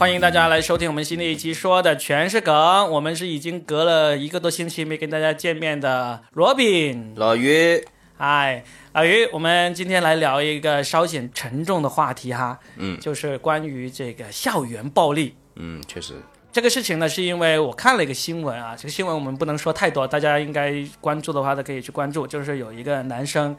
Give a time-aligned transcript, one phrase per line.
[0.00, 2.90] 欢迎大家来收听我们新的一期，说的全是梗。
[2.90, 7.84] 我们是已经隔了一个多星期没跟大家见面的罗宾，老于，
[8.16, 8.64] 嗨，
[8.94, 15.34] 老于，我们今天来聊一个稍显沉重的话题哈，嗯就是关于这个校园暴力。
[15.56, 16.14] 嗯，确实，
[16.50, 22.26] 这个事情呢，是因为我看了一个新闻啊，这个新闻我们不能说太多，大家应该关注的话都可以去关注。
[22.26, 23.54] 就是有一个男生，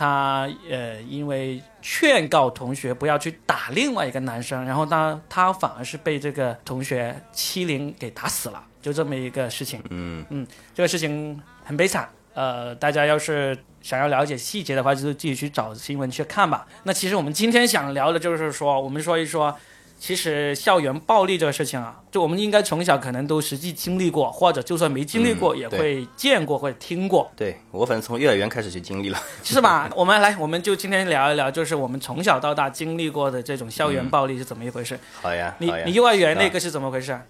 [0.00, 9.82] 他呃因为劝告同学不要去打另外一个男生，然后他他反而是被这个同学欺凌给打死了，就这么一个事情。
[9.90, 12.08] 嗯这个事情很悲惨。
[12.32, 16.66] 呃，大家要是想要了解细节的话，就是自己去找新闻去看吧。
[16.84, 19.54] 那其实我们今天想聊的就是说，我们说一说，
[20.00, 29.22] 其实校园暴力这个事情啊，就我们应该从小可能都实际经历过，或者就算没经历过，嗯也会见过或者听过，对我反正从幼儿园开始就经历了。
[29.44, 29.90] 是吧？
[29.94, 34.98] 我们来，我们就今天聊一聊，就是我们从小到大经历过的这种校园暴力是怎么一回事。
[35.20, 35.92] 好呀，你你。
[35.92, 37.20] 幼儿园那啊个是怎么回事？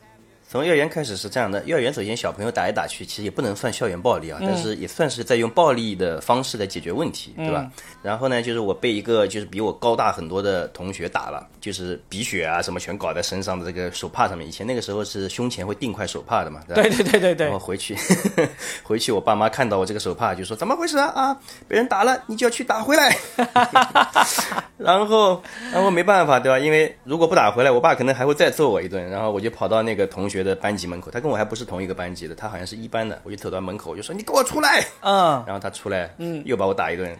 [0.50, 7.70] 从幼儿园开始是这样的，幼儿园首先小朋友打来打去，其实也不能算校园暴力啊，嗯但是也算是在用暴力的方式来解决问题，对吧？
[8.02, 14.44] 然后呢，就是我被一个就是比我高大很多的同学打了，就是鼻血啊什么全搞在身上的这个手帕上面。
[14.44, 16.82] 以前那个时候是胸前会钉块手帕的嘛，对吧？
[16.82, 17.96] 对对对对对然后，回去，
[18.82, 21.36] 回去我爸妈看到我这个手帕就说怎么回事啊啊，
[21.68, 23.16] 被人打了，你就要去打回来。
[24.76, 25.40] 然后，
[25.72, 26.58] 然后没办法，对吧？
[26.58, 29.08] 因为如果不打回来，我爸可能还会再揍我一顿。
[29.08, 33.20] 然后我就跑到那个同学的班级门口，他跟我还不是同一个班级的，他好像是一班的。
[33.22, 34.84] 我就走到门口，我就说你给我出来。
[35.02, 37.16] 嗯，然后他出来，嗯，又把我打一顿。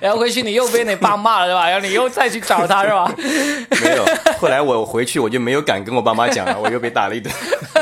[0.00, 1.68] 然后回去你又被你爸骂了是吧？
[1.68, 3.12] 然后你又再去找他是吧？
[3.16, 4.04] 没有，
[4.38, 7.32] 后来我回去我就没有敢跟我爸妈讲了，我又被打了一顿，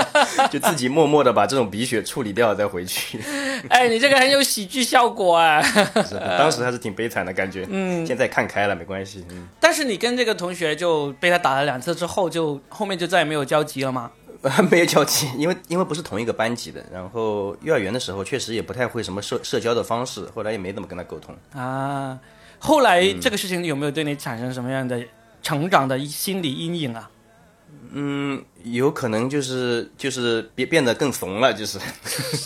[0.51, 3.21] 就自己默默的把这种鼻血处理掉再回去。
[3.69, 5.61] 哎，你这个很有喜剧效果啊。
[5.63, 9.49] 是当时还是挺悲惨的感觉，嗯，现在看开了，没关系，嗯。
[9.59, 14.11] 但是你跟这个同学就被他打了两次之后，就后面就再也没有交集了吗？
[14.71, 21.37] 没有交集，因为因为不是同一个班级的，然后幼儿园的时候确实也不太会什么社社交的方式，后来也没怎么跟他沟通。
[21.53, 22.19] 啊，
[22.59, 24.99] 后来这个事情有没有对你产生什么样的
[25.43, 27.11] 成长的心理阴影啊？
[27.93, 31.79] 嗯，有可能就是就是变变得更怂了，就是，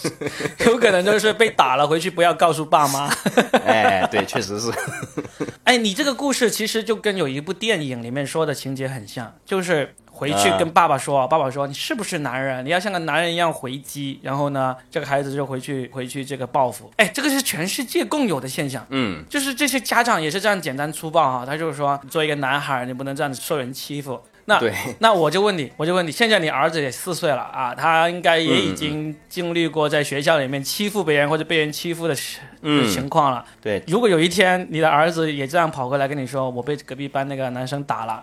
[0.66, 3.10] 有可能就是被打了，回去不要告诉爸妈。
[3.64, 4.72] 哎，对，确实是，
[5.64, 12.64] 哎，你这个故事其实就跟有一部电影里面说的情节很像，就是回去啊跟爸爸说，爸爸说你是不是男人？
[12.64, 16.90] 你要像个男人一样回击，然后呢，这个孩子就回去回去这个报复。
[16.96, 18.86] 哎，这个是全世界共有的现象。
[18.90, 24.20] 嗯，就是这些家长也是这样简单粗暴哈、他就是说，作为一个男孩儿，你不能这样子受人欺负。
[24.46, 33.44] 那对， 那我就问你，我就问你，现在你儿子也四岁了啊，他应该也已经经历过在学校里面欺负别人或者被人欺负的情况了。
[33.62, 38.22] 对，如果有一天你的儿子也这样跑过来跟你说，我被隔壁班那个男生打了，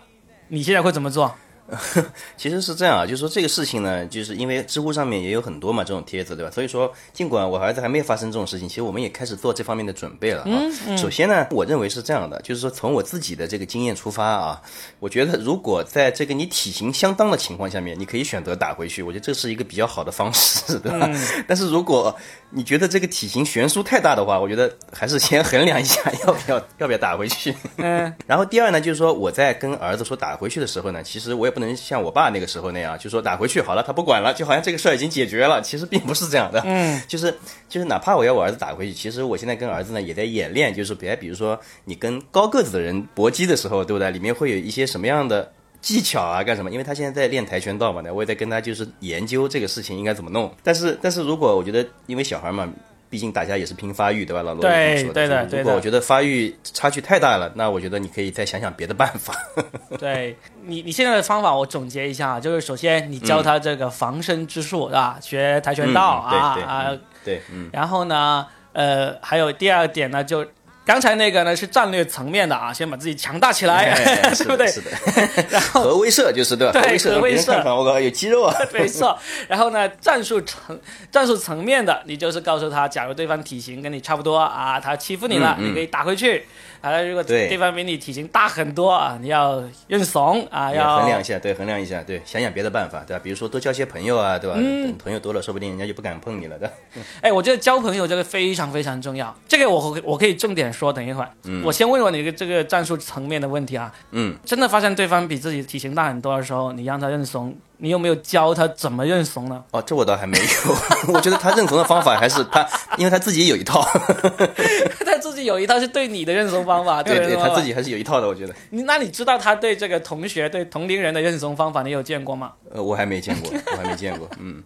[0.49, 1.33] 你现在会怎么做？
[2.37, 6.51] 其实是这样啊，就是说这个事情呢，就是因为知乎上面也有很多嘛这种帖子，对吧？
[6.51, 10.97] 所以说，尽管我儿子还没有发生这种事情，其实我们也开始做这方面的准备了啊。
[10.97, 14.61] 首先呢，我认为是这样的，就是说从我自己的这个经验出发啊，
[14.99, 21.09] 我觉得如果在这个你体型相当的情况下面，你可以选择打回去，我觉得这是一个比较好的方式，对吧？
[21.47, 22.13] 但是如果
[22.49, 27.55] 你觉得这个体型悬殊太大的话，我觉得还是先衡量一下要不要要不要打回去。
[27.77, 35.61] 嗯， 然后第二呢，就是说我在跟儿子说打回去的时候呢，其实我也不能像我爸那个时候那样，就说打回去好了，他不管了，就好像这个事儿已经解决了。
[35.61, 37.33] 其实并不是这样的，嗯，就是
[37.69, 44.11] 就是哪怕我要我儿子打回去，其实我现在跟儿子呢也在演练，就是别比如说你跟高个子的人搏击的时候，对不对？
[44.11, 45.51] 里面会有一些什么样的。
[45.81, 46.69] 技巧啊，干什么？
[46.69, 50.53] 因为他现在在练跆拳道嘛，呢，我也在跟他就是研究这个事情应该怎么弄。
[50.61, 52.71] 但是，但是如果我觉得，因为小孩嘛，
[53.11, 54.41] 毕竟大家也是拼发育，对吧？
[54.41, 59.35] 老罗对对的对如果我觉得发育差距太大了，那我觉得你可以再想想别的办法。
[59.99, 65.17] 对你，你现在的方法我总结一下，就是首先你教他这个防身之术，是吧？
[65.21, 70.45] 学跆拳道、嗯对对啊啊，嗯对，嗯，然后呢，呃，还有第二点呢，就
[70.83, 74.67] 刚才那个呢是战略层面的啊，先把自己强大起来，哎 对不对？
[74.67, 75.59] 是的。
[75.61, 76.81] 核威慑就是对吧？
[76.81, 78.55] 对核威慑，我靠有肌肉啊。
[78.73, 79.17] 没错，
[79.47, 80.79] 然后呢，战术层
[81.11, 86.45] 战术层面的，你就是告诉他，假如对方体型跟你差不多啊，他欺负你了，你可以打回去。
[86.81, 93.21] 啊，如果对对方比你体型大很多啊，你要认怂啊，要衡量一下，对，衡量一下，对，想想别的办法，对吧？
[93.23, 94.55] 比如说多交些朋友啊，对吧？
[94.57, 96.71] 嗯等朋友多了，说不定人家就不敢碰你了的。
[97.21, 101.29] 哎，我觉得交朋友这个非常非常重要，这个我我可以重点说，等一会儿。
[101.63, 103.93] 我先问问你一个这个战术层面的问题啊。
[104.11, 109.63] 嗯，真的发现对方比自己体型大很多的时候，你让他认怂，你有没有教他怎么认怂呢？
[109.71, 110.75] 哦，这我倒还没有。
[111.11, 112.63] 我觉得他认怂的方法还是他，
[112.95, 113.81] 因为他自己有一套。
[115.03, 118.53] 他自己有一套是对你的认怂方法，对对，他自己还是有一套的，我觉得。
[118.69, 122.51] 你那你知道他对这个同学、对同龄人的认怂方法，你有见过吗？
[122.71, 124.29] 呃，我还没见过，我还没见过。
[124.39, 124.61] 嗯，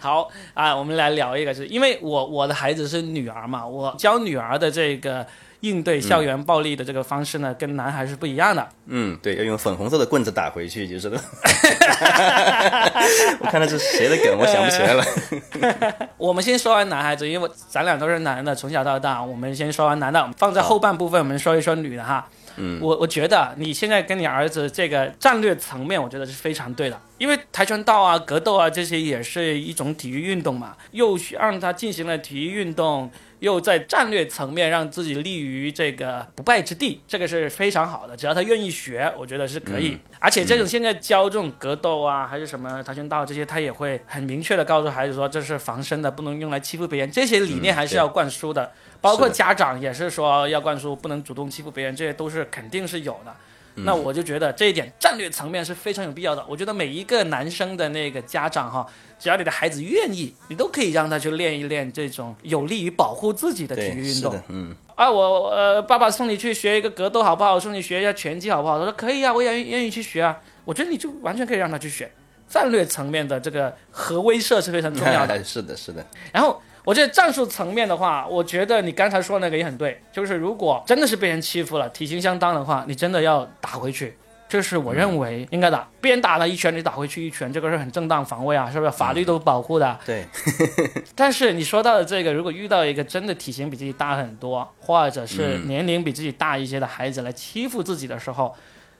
[0.00, 5.24] 好啊，我们来聊一个，是因为我我的孩子是女儿嘛，我教女儿的这个
[5.60, 8.66] 应对校园暴力的这个方式呢，跟男孩是不一样的。
[8.86, 11.20] 嗯，对，要用粉红色的棍子打回去，就是了。
[13.40, 15.04] 我看到这是谁的梗，我想不起来了。
[16.16, 22.26] 我们先说完男孩子，因为咱俩都是男的，从小到大，我们先说完男的，放在后半部分我们说一说女的哈。
[22.56, 33.10] 嗯，我我觉得你现在跟你儿子这个战略层面，我觉得是非常对的，因为跆拳道啊、格斗啊这些也是一种体育运动嘛，又让他进行了体育运动。
[33.40, 38.16] 又在战略层面让自己立于这个不败之地，这个是非常好的。
[38.16, 39.98] 只要他愿意学，我觉得是可以。
[40.18, 47.10] 而且这种现在教这种格斗啊，还是什么跆拳道这些，他也会很明确的告诉孩子说，这是防身的，不能用来欺负别人。
[47.10, 48.70] 这些理念还是要灌输的。
[49.00, 53.34] 包括家长也是说要灌输，不能主动欺负别人，这些都是肯定是有的。
[53.84, 56.44] 那我就觉得这一点战略层面是非常有必要的。
[56.48, 58.86] 我觉得每一个男生的那个家长哈，
[59.18, 64.40] 只要你的孩子愿意，你都可以让他去练一练这种有利于保护自己的体育运动。
[64.48, 64.74] 嗯。
[64.94, 67.58] 啊，我呃，爸爸送你去学一个格斗好不好？
[67.58, 68.78] 送你学一下拳击好不好？
[68.78, 70.38] 他说可以啊，我也愿意去学啊。
[70.64, 72.10] 我觉得你就完全可以让他去学。
[72.48, 75.38] 战略层面的这个核威慑是非常重要的。
[75.44, 76.04] 是的，是的。
[76.32, 76.60] 然后。
[76.84, 84.16] 我觉得战术层面的话，我觉得你刚才说那个也很对，就是如果真的是被人欺负了，体型相当的话，你真的要打回去，
[84.48, 85.86] 这是我认为应该打。
[86.00, 88.90] 别人打了一拳，你打回去一拳，这个是很正当防卫啊，是不是？
[88.90, 89.98] 法律都保护的。
[90.06, 90.24] 对。
[91.14, 98.56] 但是你说到的这个，如果遇到一个真的体型比自己大很多，或者是年龄比自己大一些的孩子来欺负自己的时候，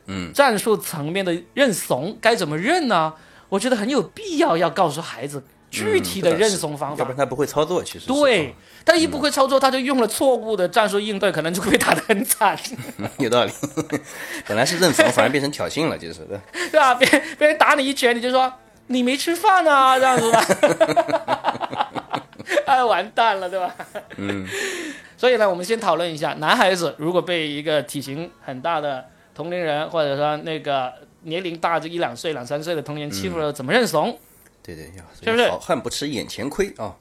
[0.06, 3.14] 嗯，战术层面的认怂该怎么认呢？
[3.48, 5.42] 我觉得很有必要要告诉孩子。
[5.70, 7.82] 具体的认怂方法，要不然他不会操作。
[7.82, 12.58] 其实对，他一不会操作，他就用了错误的战术应对，可能就会被打得很惨。
[13.18, 13.52] 有道理，
[14.46, 16.26] 本来是认怂，反而变成挑衅了，就是。
[16.70, 16.94] 对 吧？
[16.96, 17.08] 别
[17.38, 18.52] 别人打你一拳，你就说
[18.88, 20.44] 你没吃饭啊，这样子吧。
[22.66, 23.74] 哎，完蛋了，对吧？
[24.16, 24.46] 嗯。
[25.16, 34.18] 所以呢，我们先讨论一下，男孩子如果被一个体型很大的同龄人，或者说那个年龄大就一两岁、两三岁的同龄人欺负了，怎么认怂？
[34.62, 34.84] 对对，
[35.22, 36.94] 是不是好汉不吃眼前亏啊？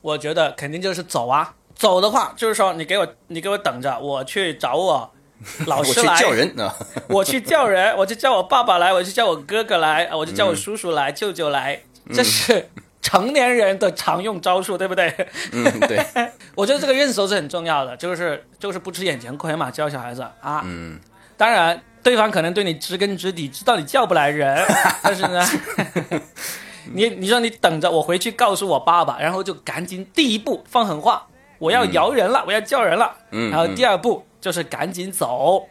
[0.00, 5.10] 我觉得肯定就是走啊，走的话就是说你给我你给我等着，我去找我
[5.66, 6.74] 老 师来叫人啊，
[7.08, 11.80] 我去叫人，我去叫我爸爸来，我去叫我哥哥来，我就叫我叔叔来，舅舅来，
[12.14, 12.70] 这是
[13.02, 15.12] 成年人的常用招数，对不对？
[15.52, 16.04] 嗯，对。
[16.54, 20.62] 我觉得这个认怂是很重要的，就是就是不吃眼前亏嘛，教小孩子啊。
[20.64, 20.98] 嗯。
[21.36, 24.64] 当然，对方可能对你知根知底，知道你叫不来人，
[25.02, 25.46] 但是呢。
[26.92, 31.26] 你你说你等着我回去告诉我爸爸，然后就赶紧第一步放狠话，
[31.58, 33.14] 我要摇人了，我要叫人了。
[33.30, 35.68] 嗯，然后第二步就是赶紧走，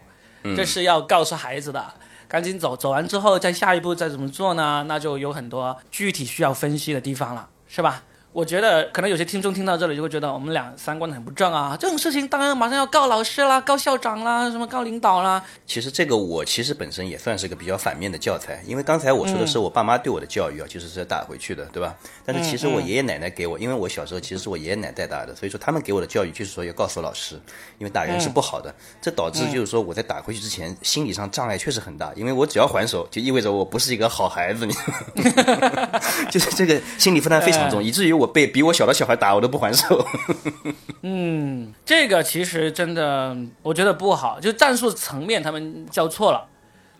[0.55, 1.83] 这是要告诉孩子的，
[2.27, 2.75] 赶紧走。
[2.75, 4.85] 走完之后，再下一步再怎么做呢？
[4.87, 8.03] 那就有很多具体需要分析的地方了，是吧？
[8.35, 11.77] 我觉得可能有些听众听到这里就会觉得我们俩三观很不正啊！
[11.79, 15.41] 这种事情当然马上要告老师啦，告校长啦，什么告领导啦。
[15.65, 21.95] 其实这个我其实本身也算是个比较反面的教材，因为刚才我说的是我爸妈对我的教育啊，就是是打回去的，对吧？
[22.25, 27.39] 但是其实我爷爷奶奶给我，因为我小时候其实是我爷爷奶奶带大的，所以说他们给我的教育就是说要告诉老师，
[27.77, 28.75] 因为打人是不好的。
[29.01, 34.73] 这导致就是说我在打回去之前心理上障碍确实很大，因为我只要还手，就意味着我不是一个好孩子，你
[36.29, 39.05] 就是这个心理负担非常重，以至于我被比我小的小。
[39.05, 40.03] 孩打我都不还手，
[41.03, 46.47] 嗯，这个其实真的我觉得不好，就战术层面他们教错了，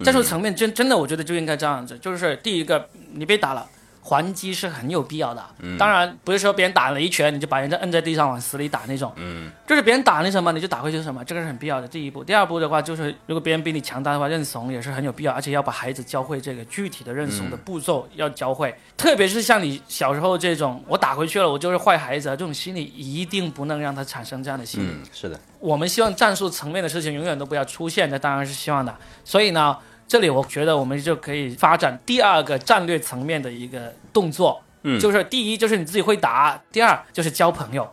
[0.03, 3.67] 战术层面真真的我觉得就应该这样子，就是第一个你被打了。
[4.08, 5.44] 还击是很有必要的，
[5.80, 11.88] 当然不是说别人打了一拳你就把人家摁在地上往死里打那种，嗯，就是别人打你什么你就打回去什么，这个是很必要的。
[11.88, 12.24] 第一步。
[12.24, 24.92] 第二步的话就是如果别人比你强大的话，认怂也是很有必要，而且要把孩子教会这个具体的认怂的步骤要教会，特别是像你小时候这种我打回去了我就是坏孩子这种心理一定不能让他产生这样的心理。
[24.92, 28.96] 嗯，是的，我们希望战术层面的事情永远都不要出现，这当然是希望的。
[29.24, 29.76] 所以呢，
[30.08, 34.62] 这里我觉得我们就可以发展第二个战略层面的一个动作。
[34.88, 37.92] 嗯就是第一，就是你自己会打；第二，就是交朋友。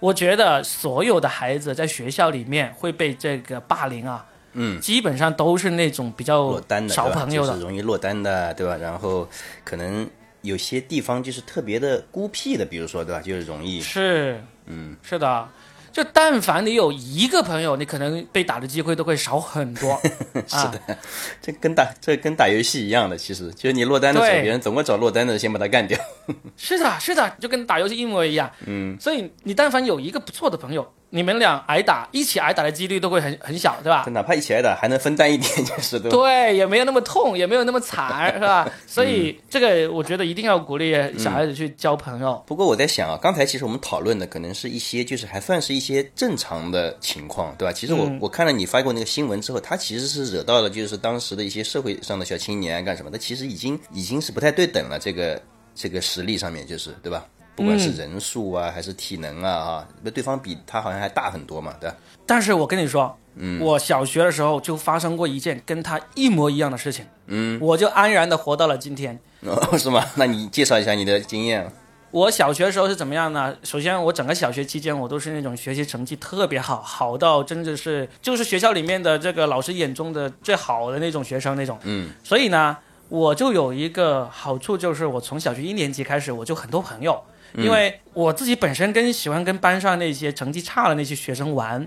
[0.00, 8.76] 我觉得所有的孩子在学校里面会被这个霸凌啊，嗯，基本上都是那种比较落单的，少朋友的，容易落单的，对吧？
[8.76, 9.26] 然后
[9.64, 10.06] 可能
[10.42, 13.22] 有些地方就是特别的孤僻的，比如说，对吧？
[13.22, 15.48] 就是容易是，嗯，是的。
[15.92, 20.00] 就但凡你有一个朋友，你可能被打的机会都会少很多。
[20.46, 20.98] 是的，
[21.42, 25.98] 这跟打这跟打游戏一样的，其实就是你落单的时候，别人总会找落单的先把他干掉。
[26.56, 28.50] 是的，是的，就跟打游戏一模一样。
[28.66, 34.04] 嗯，所以你但凡有一个不错的朋友，你们俩挨打，一起挨打的几率都会很很小，对吧？
[34.12, 36.16] 哪怕一起挨打，还能分担一点，就是对吧？
[36.16, 38.70] 对，也没有那么痛，也没有那么惨，是吧？
[38.86, 42.40] 所以这个我觉得一定要鼓励小孩子去交朋友。
[42.46, 47.72] 不过我在想啊，刚才其实我们讨论的可能是一些，就是还算是一些正常的情况，对吧？
[47.72, 53.10] 其实我我看了你发过那个新闻之后，他其实是惹到了就是当时的一些社会上的小青年干什么？
[53.10, 55.42] 他其实已经已经是不太对等了，这个
[55.74, 57.26] 这个实力上面就是对吧？
[57.60, 61.96] 不管是人数啊，还是体能啊，啊，那对方比他好像还大很多嘛，对吧？
[62.24, 70.02] 但是我跟你说，嗯，我小学的时候就发生过一件跟他一模一样的事情，嗯，我就安然的活到了今天，哦， 是吗？
[70.14, 71.70] 那你介绍一下你的经验。
[72.12, 73.54] 我小学的时候是怎么样呢？
[73.62, 82.76] 首先，我整个小学期间，我都是那种学习成绩特别好，好到真的是就是学校里面的这个老师眼中的最好的那种学生那种，嗯，所以呢，
[83.08, 87.22] 我就有一个好处，就是我从小学一年级开始，我就很多朋友。
[87.56, 91.84] 因为我自己本身跟喜欢跟班上那些成绩差的那些学生玩，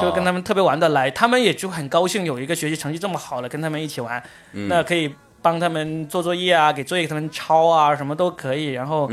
[0.00, 8.72] 就跟他们特别玩得来，他们也就很高兴有一个学习成绩这么好的跟他们一起玩，那可以帮他们做作业啊，给作业给他们抄啊，什么都可以。
[8.72, 9.08] 然后，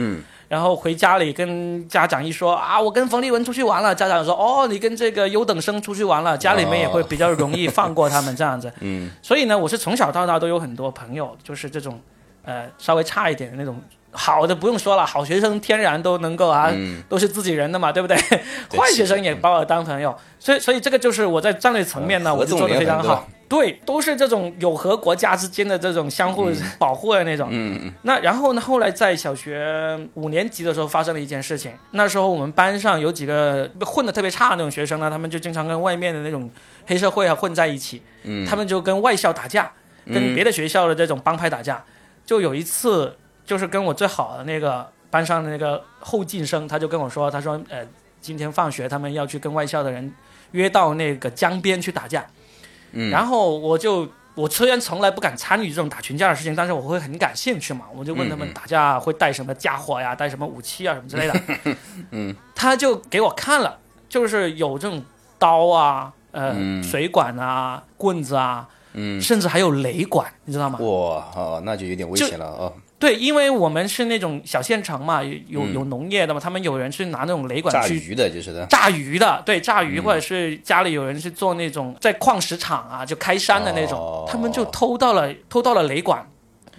[0.50, 8.72] 然后回家里跟家长一说啊，我跟冯立文出去玩了，家长说哦，你跟这个优等生出去玩了，家里面也会比较容易放过他们这样子。
[8.82, 12.00] 嗯，所以呢，我是从小到大都有很多朋友，就是这种，
[12.44, 13.82] 呃，稍微差一点的那种。
[14.18, 16.74] 好的不用说了，好学生天然都能够啊，
[17.08, 18.18] 都是自己人的嘛，对不 对？
[18.76, 23.30] 坏学生也把我当朋友，所以所以这个就是我在战略层面呢，我就做的非常好。
[23.48, 27.48] 对，都是这种有和国家之间的这种相互保护的那种。
[27.50, 27.94] 嗯嗯。
[28.02, 28.60] 那然后呢？
[28.60, 36.52] 后来在小学五年级的时候发生了一件事情，那时候我们班上有几个混的特别差的那种学生呢，他们就经常跟外面的那种
[36.88, 38.02] 黑社会啊混在一起。
[38.24, 38.46] 嗯。
[38.46, 39.72] 他们就跟外校打架，
[40.06, 41.82] 跟别的学校的这种帮派打架。
[42.26, 43.16] 就有一次。
[43.48, 47.84] 就是跟我最好的那个班上的那个后进生，他就跟我说，他说，呃，
[48.20, 50.14] 今天放学他们要去跟外校的人
[50.52, 52.26] 约到那个江边去打架，
[52.92, 61.42] 嗯，然后我就我虽然从来不敢参与这种打群架的事情，但是我会很感兴趣嘛，我就问他们打架会带什么家伙呀，带什么武器啊什么之类的，
[62.12, 65.02] 嗯，他就给我看了，就是有这种
[65.40, 70.80] 刀啊，呃，水管啊，棍子啊，嗯，甚至还有雷管，你知道吗？
[70.80, 72.74] 哇，哦，那就有点危险了啊。
[73.00, 86.28] 对，因为我们是那种小县城嘛，有有农业的嘛，他们有人去拿那种雷管炸鱼的，就是的，炸鱼的，对，炸鱼或者是家里有人去做那种在矿石厂啊，就开山的那种，他们就偷到了偷到了雷管。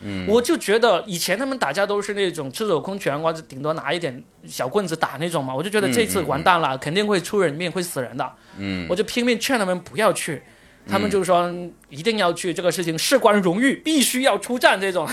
[0.00, 8.32] 嗯，我就觉得以前他们打架都是那种赤手空拳或者顶多拿一点小棍子打那种嘛，我就觉得这次完蛋了，肯定会出人命，会死人的。
[8.58, 10.42] 嗯，我就拼命劝他们不要去。
[10.88, 11.52] 他们就说
[11.90, 15.06] 一定要去这个事情事关荣誉， 必须要出战这种。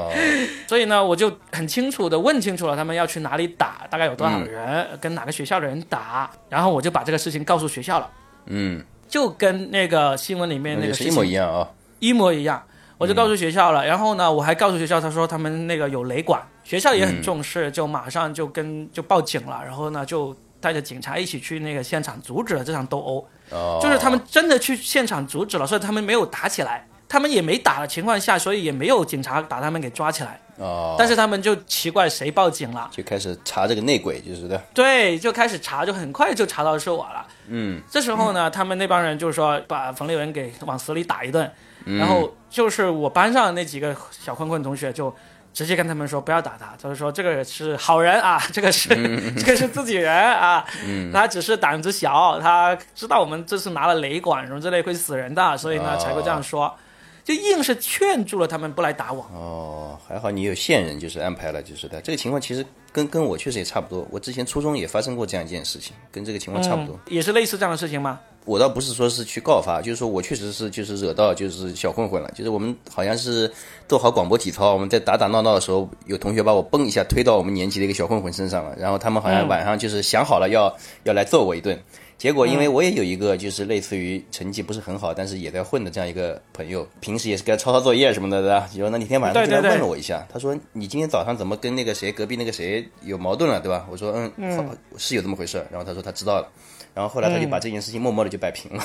[0.66, 8.10] 所以呢，我就很清楚的问清楚了他们要去哪里打，大概有多少人，跟哪个学校的人打，然后我就把这个事情告诉学校了。
[8.46, 11.68] 嗯，就跟那个新闻里面那个一模一样啊，
[12.00, 12.62] 一模一样。
[12.98, 23.26] 我就告诉学校了，然后呢，我还告诉学校，他说他们那个有雷管，学校也很重视，就马上就跟就报警了，然后呢就带着警察一起去那个现场阻止了这场斗殴。
[23.50, 30.40] 就是他们真的去现场阻止了，所以他们没有打起来，他们也没打的情况下，所以也没有警察把他们给抓起来。
[30.56, 34.56] 哦，但是他们就奇怪谁报警了，就开始查这个内鬼，就是的。
[34.72, 37.26] 对，就开始查，就很快就查到是我了。
[37.48, 41.50] 嗯，这时候呢，他们那帮人就是说把冯立文给往死里打一顿，
[41.84, 45.14] 然后就是我班上那几个小混混同学就。
[45.52, 48.88] 直接跟他们说不要打他，就是说这个是好人啊， 这个是
[49.34, 50.64] 这个是自己人啊，
[51.12, 56.74] 他只是胆子小，他知道我们这次拿了雷管什么之类会死人的，所以呢才会这样说，
[57.22, 59.22] 就硬是劝住了他们不来打我。
[59.32, 62.00] 哦，还好你有线人，就是安排了，就是的。
[62.00, 68.20] 这个情况其实跟跟我确实也差不多，我之前初中也发生过这样一件事情，跟这个情况差不多，也是类似这样的事情吗？
[68.44, 73.48] 我倒不是说是去告发，就是说我确实是就是惹到就是小混混了，就是我们好像是
[73.88, 81.80] 做好广播体操，我们在打打闹闹的时候，有同学把我嘣一下推到我们年级的一个小混混身上了，然后他们好像晚上就是想好了要要来揍我一顿，
[82.22, 88.70] 结果因为我也有一个就是类似于成绩不是很好，但是也在混的这样一个朋友，平时也是给他抄抄作业什么的，对吧？
[88.76, 93.88] 然后那天晚上就来问了我一下，他说你今天早上怎么跟那个谁隔壁那个谁有矛盾了，对吧？
[93.90, 96.48] 我说嗯，是有这么回事，然后他说他知道了。
[96.94, 98.84] 然后后来他就把这件事情默默的就摆平了。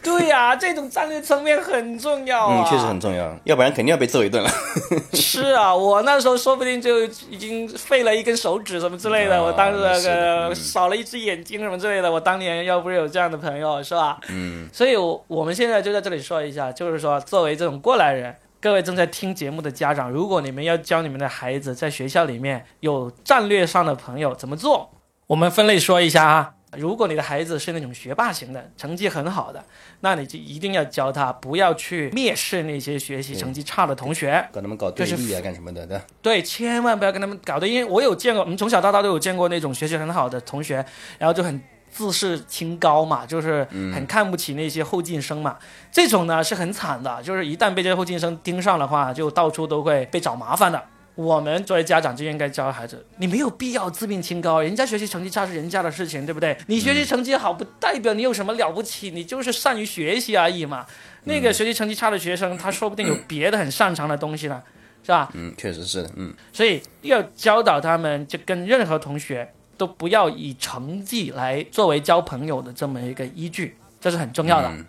[0.04, 2.64] 对呀，这种战略层面很重要啊。
[2.64, 4.50] 嗯，确实很重要，要不然肯定要被揍一顿了。
[5.12, 12.10] 是啊，我那时候说不定就已经废了一根手指什么之类的，我当时那个少了一只眼睛什么之类的。
[12.10, 14.18] 我当年要不是有这样的朋友，是吧？
[14.28, 14.68] 嗯。
[14.72, 24.90] 所以，我我们现在就在这里说一下，就是说，作为这种过来人，各位正在听节目的家长，如果你们要教你们的孩子在学校里面有战略上的朋友怎么做？
[25.28, 26.52] 我们分类说一下啊。
[26.76, 29.64] 如果你的孩子是那种学霸型的，成绩很好的，
[30.00, 35.84] 那你就一定要教他不要去蔑视那些学习成绩差的同学，搞他们搞对立啊，干什么的？
[35.86, 40.84] 对对，千万不要跟他们搞的，因为我有见过，我们从小到大都有见过那种学习很好的同学，
[41.18, 41.60] 然后就很
[41.90, 45.58] 自视清高嘛，就是很看不起那些后进生嘛。
[45.90, 50.80] 这种呢是很惨的，就是一旦被这些后进生盯上的话，就到处都会被找麻烦的。
[51.20, 56.56] 我们作为家长就应该教孩子，你没有必要自命清高，人家学习成绩差是人家的事情，对不对？
[56.66, 60.86] 你学习成绩好不代表你有什么了不起，你就是善于学习而已嘛。
[61.24, 64.62] 那个学习成绩差的学生，他说不定有别的很擅长的东西呢，
[65.04, 65.28] 是吧？
[65.34, 66.32] 嗯，确实是的，嗯。
[66.52, 74.68] 所以要教导他们，就跟任何同学都不要以成绩来作为交朋友的这么一个依据，这是很重要的。
[74.68, 74.84] 对。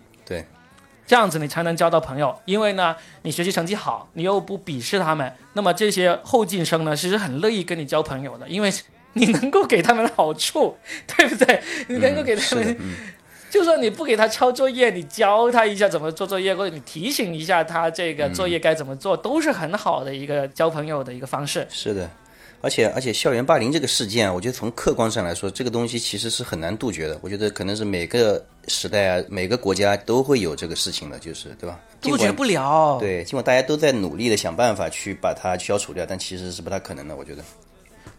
[1.12, 8.72] 这样子你才能交到朋友，因为呢，你学习成绩好，你又不鄙视他们，那么这些后进生呢，其实很乐意跟你交朋友的，因为
[9.12, 10.74] 你能够给他们好处，
[11.14, 11.62] 对不对？
[11.88, 12.78] 你能够给他们，
[13.50, 21.66] 就算你不给他抄作业，你教他一下怎么做作业，或者你提醒一下他这个作业该怎么做，都是很好的一个交朋友的一个方式。
[21.68, 22.08] 是的。
[22.62, 27.18] 而且而且，校园霸凌这个事件，我觉得从客观上来说，这个东西其实是很难杜绝的。
[27.20, 31.78] 我觉得可能是每个时代啊，每个国家都会有这个事情的，就是对吧？
[32.00, 32.98] 杜绝不了。
[33.00, 37.16] 对，尽管大家都在努力的想办法去把它消除掉，但其实是不太可能的。
[37.16, 37.42] 我觉得，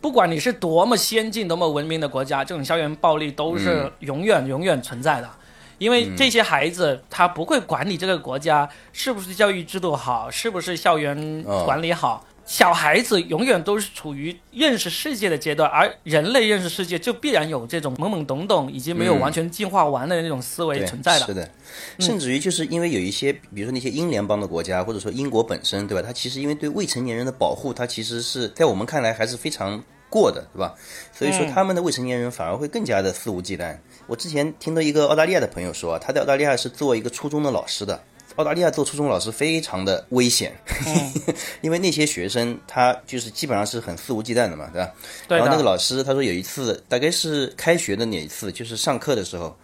[0.01, 5.29] 不管你是多么先进、多么文明的国家，这种校园暴力都是永远永远存在的。
[5.77, 12.25] 因为这些孩子他不会管你这个国家是不是教育制度好，是不是校园管理好。
[12.45, 21.25] 小孩子永远都是处于认识世界的阶段，而人类认识世界就必然有这种懵懵懂懂，以及没有完全进化完的那种思维存在的。
[21.25, 21.50] 是的，
[22.00, 26.03] 甚至于就是因为有一些，比如说那些英联邦的国家，或者说英国本身，对吧？
[26.05, 30.75] 它其实因为对未成年人的保护，它其实是在我们看来还是非常过的，对吧？
[31.13, 33.77] 所以说他们的未成年人反而会更加的肆无忌惮。
[34.06, 38.03] 我之前听到一个澳大利亚的朋友说，他在澳大利亚是做一个初中的老师的。
[38.36, 40.54] 澳大利亚做初中老师非常的危险，
[41.62, 44.91] 因为那些学生他就是基本上是很肆无忌惮的嘛，对吧？
[45.38, 49.56] 然后那个老师他说有一次，大概是开学的哪一次，就是上课的时候。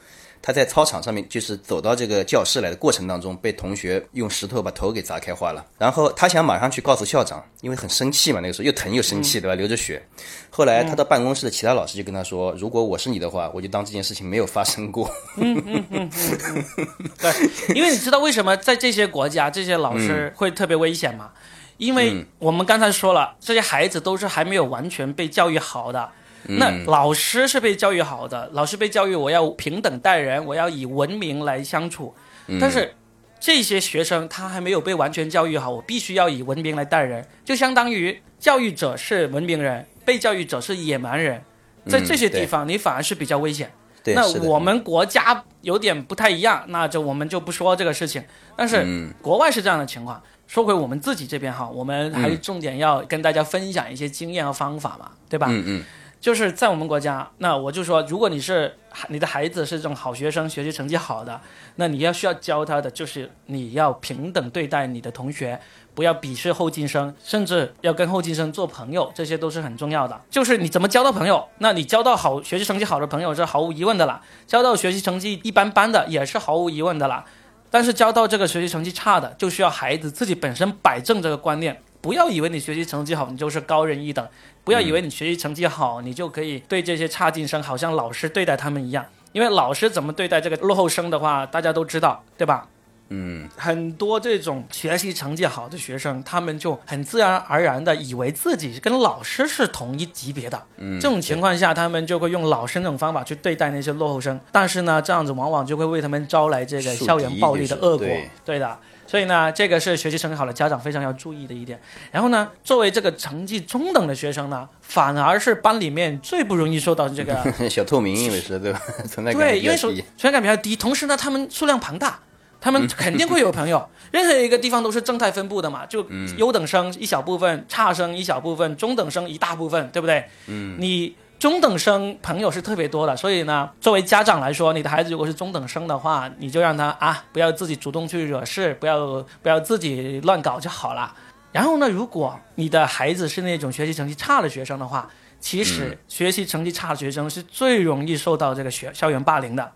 [0.42, 5.66] 他在操场上面，就是走到这个教室来的过程当中，被同学用石头把头给砸开花了。
[5.78, 9.56] 然后他想马上去告诉校长，因为很生气嘛，那个时候又疼又生气， 对吧？
[9.56, 10.02] 流着血。
[10.50, 17.10] 后来他到办公室的其他老师就跟他说：“如果我是你的话，我就当这件事情没有发生过。”嗯嗯嗯嗯嗯。
[17.20, 21.32] 对，因为你知道为什么在这些国家这些老师会特别危险吗？
[21.78, 26.10] 因为我们刚才说了，这些孩子都是还没有完全被教育好的。
[26.44, 32.14] 那老师是被教育好的，老师被教育我要平等待人，我要以文明来相处。
[32.60, 32.94] 但是
[33.40, 41.42] 这些学生他还没有被完全教育好，我必须要以文明来待人，就相当于教育者是文明人，被教育者是野蛮人。
[41.88, 43.72] 在这些地方，你反而是比较危险。
[44.06, 48.24] 那我们国家有点不太一样，那就我们就不说这个事情。
[48.56, 48.86] 但是
[49.22, 50.22] 国外是这样的情况。
[50.48, 55.46] 说回我们自己这边哈，我们还是重点要跟大家分享一些经验和方法嘛，对吧？
[55.52, 55.84] 嗯嗯。
[56.20, 58.76] 就是在我们国家，那我就说，如果你是
[59.08, 61.40] 你的孩子是这种好学生，学习成绩好的，
[61.76, 65.58] 那你要需要教他的就是你要平等对待你的同学，
[65.96, 70.22] 不要鄙视后进生，甚至要跟后进生做朋友，这些都是很重要的。
[70.30, 77.24] 就是你怎么交到朋友，那你交到好学习成绩好的朋友是毫无疑问的啦，交到学习成绩一般般的也是毫无疑问的啦。
[77.72, 84.28] 但是交到这个学习成绩差的，就需要孩子自己本身摆正这个观念，不要以为你学习成绩好，你就是高人一等。
[84.70, 89.04] 不要以为你学习成绩好，你就可以对这些差劲生好像老师对待他们一样。
[89.32, 92.68] 因为老师怎么对待这个落后生的话，大家都知道，对吧？
[93.08, 100.62] 嗯，很多这种学习成绩好的学生，他们就很自然而然的以为自己跟老师是同一级别的。
[100.78, 104.40] 嗯，这种情况下，他们就会用老师那种方法去对待那些落后生。
[104.52, 108.06] 但是呢，这样子往往就会为他们招来这个校园暴力的恶果。
[108.46, 108.78] 对的。
[109.10, 111.82] 所以呢，这个是学习成绩好的家长非常要注意的一点。
[112.12, 117.36] 然后呢，作为这个成绩中等的学生呢，反而是班里面最不容易受到这个
[117.68, 118.80] 小透明，因为是对吧？
[119.10, 120.76] 存在感对，因为存在感比较低。
[120.76, 122.20] 同时呢，他们数量庞大，
[122.62, 123.90] 他们肯定会有朋友。
[124.14, 126.06] 任何一个地方都是正态分布的嘛，就
[126.38, 130.26] 优等生一小部分，差生一小部分，中等生一大部分，对不对？
[130.46, 131.16] 嗯，你。
[131.40, 141.16] 中等生朋友是特别多的，所以呢，作为家长来说，你的孩子如果是中等生的话，你就让他啊，不要自己主动去惹事，不要不要自己乱搞就好了。
[141.54, 149.72] 然后呢，如果你的孩子是那种学习成绩差的学生的话，其实学习成绩差的学生是最容易受到这个学校园霸凌的。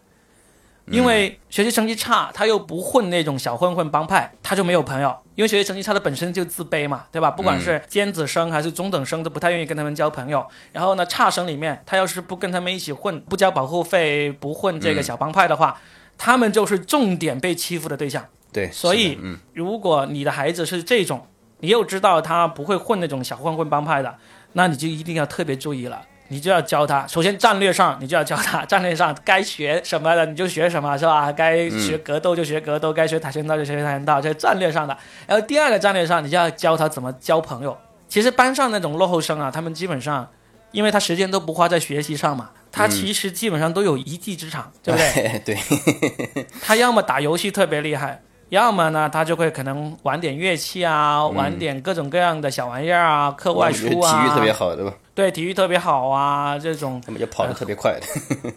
[0.87, 5.15] 因为学习成绩差，他又不混那种小混混帮派，他就没有朋友。
[5.35, 7.31] 因为学习成绩差的本身就自卑嘛，对吧？
[7.31, 10.45] 不管是尖子生还是中等生，都不太愿意跟他们交朋友。
[10.71, 15.79] 然后呢，差生里面，他要是不跟他们一起混，不交保护费，不混这个小帮派的话，
[16.17, 18.23] 他们就是重点被欺负的对象。
[18.51, 21.25] 对，所以嗯，如果你的孩子是这种，
[21.61, 24.15] 你又知道他不会混那种小混混帮派的，
[24.51, 26.05] 那你就一定要特别注意了。
[26.29, 31.31] 你就要教他，首先战略上你就要教他， 战略上该学什么的你就学什么，是吧？
[31.31, 34.97] 该学格斗就学格斗，该学跆拳道就学跆拳道，这是战略上的。
[35.27, 37.77] 然后第二个战略上，你就要教他怎么交朋友。
[38.07, 40.27] 其实班上那种落后生啊，他们基本上，
[40.71, 45.41] 因为他时间都不花在学习上嘛，他其实基本上都有一技之长，对不对？
[45.45, 48.21] 对， 他要么打游戏特别厉害，
[48.53, 54.93] 要么呢他就会可能玩点乐器啊，玩点各种各样的小玩意儿啊，课外书啊，体育特别好，对吧？
[55.15, 58.05] 对体育特别好啊，这种他们就跑得特别快的。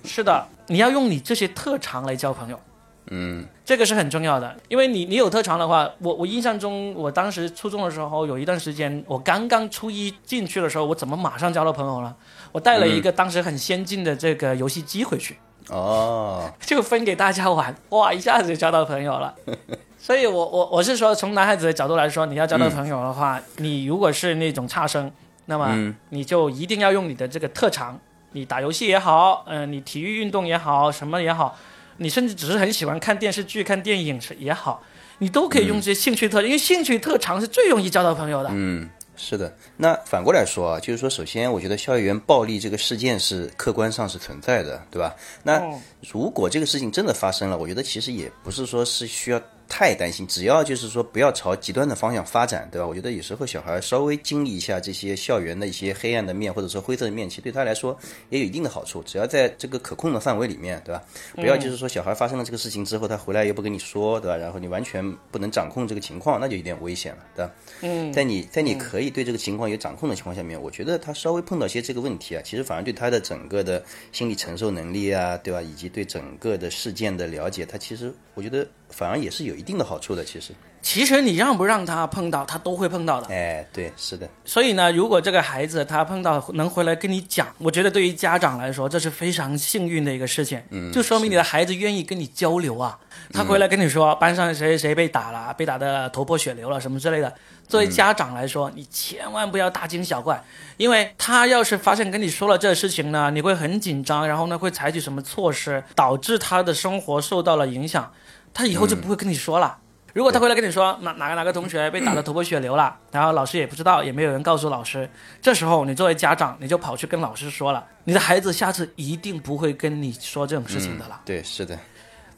[0.04, 2.60] 是的，你要用你这些特长来交朋友。
[3.08, 12.14] 嗯，这个是很重要的，因为你你有特长的话，我我印象中，我当时初中的时候有一段时间，我刚刚初一进去的时候，我怎么马上交到朋友了？
[12.52, 15.38] 我带了一个当时很先进的这个游戏机回去，
[15.70, 19.34] 哦， 就分给大家玩，哇，一下子就交到朋友了。
[19.98, 25.10] 所以我我我是说，从男孩子的角度来说，你要交到朋友的话，你如果是那种差生，
[25.46, 25.94] 那么嗯。
[26.10, 27.98] 你就一定要用你的这个特长，
[28.32, 31.56] 你打游戏也好，嗯、你体育运动也好，什么也好，
[31.96, 34.80] 你甚至只是很喜欢看电视剧、看电影是也好，
[35.18, 38.50] 你都可以用这些兴趣特，因为兴趣特长是最容易交到朋友的。
[38.52, 39.52] 嗯，是的。
[39.76, 45.14] 那反过来说啊，就是说，首先，我觉得校园暴力这个事件是客观上是存在的，对吧？
[45.42, 45.80] 那嗯
[46.12, 52.86] 如果这个事情真的发生了，我觉得其实也不是说是需要太担心，只要就是说不要朝极端的方向发展，对吧？
[52.86, 57.96] 我觉得有时候小孩稍微经历一下这些校园的一些黑暗的面，或者说灰色的面，其实对他来说
[58.30, 59.02] 也有一定的好处。
[59.02, 61.02] 只要在这个可控的范围里面，对吧？
[61.34, 64.36] 不要就是说小孩发生了这个事情之后，他回来又不跟你说，对吧？
[64.36, 67.52] 然后你完全不能掌控这个情况，那就有点危险了，对吧？
[67.82, 80.24] 嗯，在你在你可以对这个情况有掌控的情况下面，我觉得他稍微碰到一些这个问题啊，其实反而对他的整个的心理承受能力啊，对吧，以及对整个的事件的了解，他其实我觉得反而也是有一定的好处的。
[80.24, 83.26] 其实，其实你让不让他碰到，他都会碰到的。
[83.28, 90.62] 哎，对，是的，所以呢，如果这个孩子他碰到能回来跟你讲，我觉得对于家长来说，这是非常幸运的一个事情。
[90.70, 92.98] 嗯，就说明你的孩子愿意跟你交流啊。
[93.32, 97.34] 他回来跟你说，班上谁谁谁被打了，被打的头破血流了什么之类的。
[97.66, 100.40] 作为家长来说，你千万不要大惊小怪，
[100.76, 108.12] 因为他要是发现跟你说了这事情呢，你会很紧张，然后呢会采取什么措施，导致他的生活受到了影响，
[108.56, 109.76] 他以后就不会跟你说了。
[110.14, 115.06] 如果他回来跟你说哪哪个哪个同学 被打得头破血流了，然后老师也不知道，也没有人告诉老师，
[115.42, 121.20] 这时候你作为家长，你就跑去跟老师说了，你的孩子下次一定不会跟你说这种事情的了。
[121.26, 121.78] 对，是的，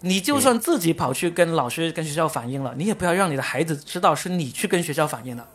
[0.00, 5.46] 你就算自己跑去跟老师、跟学校反映了，你也不要让你的孩子知道是你去跟学校反映的。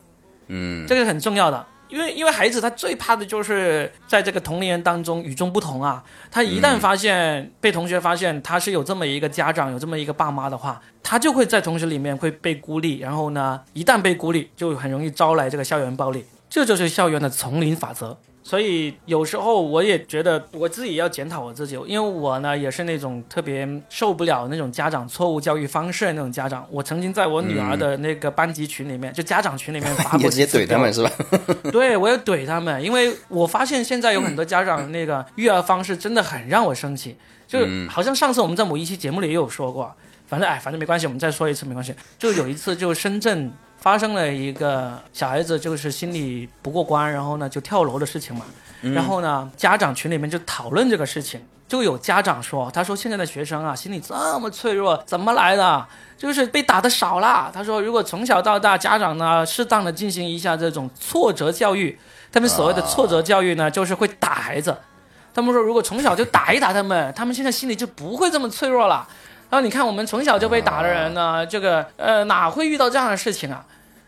[0.47, 6.03] 嗯，这个很重要的，因为因为孩子他最怕的就是在这个同龄人当中与众不同啊。
[6.32, 16.25] 他一旦发现、被同学发现他是有这么一个家长、有这么一个爸妈的话，他就会在同学里面会被孤立，然后呢，一旦被孤立，就很容易招来这个校园暴力。
[16.49, 18.17] 这就是校园的丛林法则。
[18.43, 26.67] 所以有时候我也觉得我自己要检讨我自己，因为我呢也是那种特别受不了那种家长错误教育方式的那种家长。
[26.69, 31.10] 我曾经在我女儿的那个班级群里面，就家长群里面发过 直接怼他们是吧？
[31.71, 37.15] 对，我也怼他们，因为我发现现在有很多家长那个育儿方式真的很让我生气，
[37.47, 39.95] 就是好像上次我们在某一期节目里也有说过，
[40.27, 41.95] 反正哎，反正没关系，我们再说一次没关系。
[42.19, 43.51] 就有一次，就深圳
[43.83, 48.45] 发生了一个小孩子就是心理不过关，然后呢就跳楼的事情嘛，
[48.79, 51.45] 然后呢家长群里面就讨论这个事情。
[51.67, 55.85] 就有家长说，他说现在的学生啊，心理这么脆弱，怎么来的？
[56.17, 57.51] 就是被打的少了。
[57.53, 61.99] 他说，如果从小到大，家长呢适当的进行一下这种挫折教育，
[62.31, 64.77] 他们所谓的挫折教育呢，就是会打孩子。
[65.33, 69.05] 他们说，如果从小就打一打他们，他们现在心里就不会这么脆弱了。
[69.53, 73.63] 然后你看，我们从小就被打的人呢，这个呃哪会遇到这样的事情啊？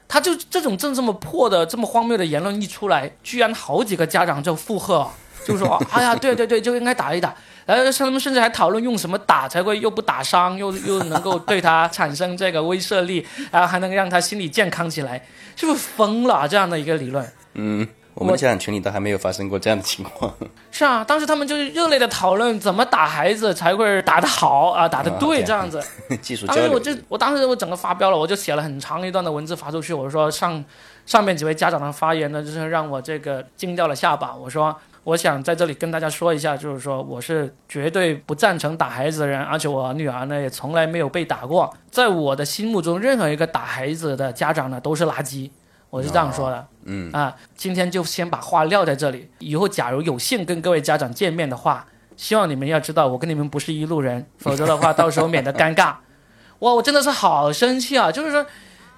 [0.08, 5.08] 他就这种正这么破的、这么荒谬的言论一出来，居然好几个家长就附和，
[5.46, 7.32] 就说：“哎呀，对对对，就应该打一打。”
[7.68, 15.24] 然后他们甚至还讨论用什么打才会又不打伤，又又能够对他产生这个威慑力，然后还能让他心理健康起来，
[15.56, 16.48] 是不是疯了啊？
[16.48, 17.24] 这样的一个理论。
[17.54, 20.34] 嗯，我们的家长群里都还没有发生过这样的情况。
[20.72, 25.84] 是啊，当时他们就是热烈的讨论怎么打孩子才会打得好啊，打得对啊这样子。
[26.22, 30.64] 技术交流，当时我就我当时我整个发飙了，我就写了很长一段的文字发出去，我说上
[31.06, 34.34] 上面几位家长的发言呢，就是让我这个惊掉了下巴。
[34.34, 41.72] 我说我想在这里跟大家说一下，就是说我是绝对不赞成打孩子的人，而且我女儿呢也从来没有被打过。
[41.92, 45.50] 在我的心目中，任何一个打孩子的家长呢都是垃圾，
[45.96, 46.68] 我是这样说的。
[46.84, 49.30] 嗯啊，今天就先把话撂在这里。
[49.40, 55.96] 以后假如有幸跟各位家长见面的话，希望你们要知道我跟你们不是一路人，否则的话到时候免得尴尬。
[56.60, 58.12] 哇，我真的是好生气啊！
[58.12, 58.46] 就是说，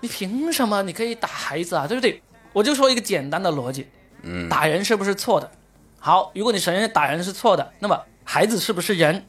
[0.01, 1.86] 你凭什么你可以打孩子啊？
[1.86, 2.19] 对不对？
[2.51, 3.88] 我就说一个简单的逻辑，
[4.23, 5.51] 嗯打人是不是错的？
[5.99, 9.23] 好，如果你承认打人是错的，那么孩子是不是人？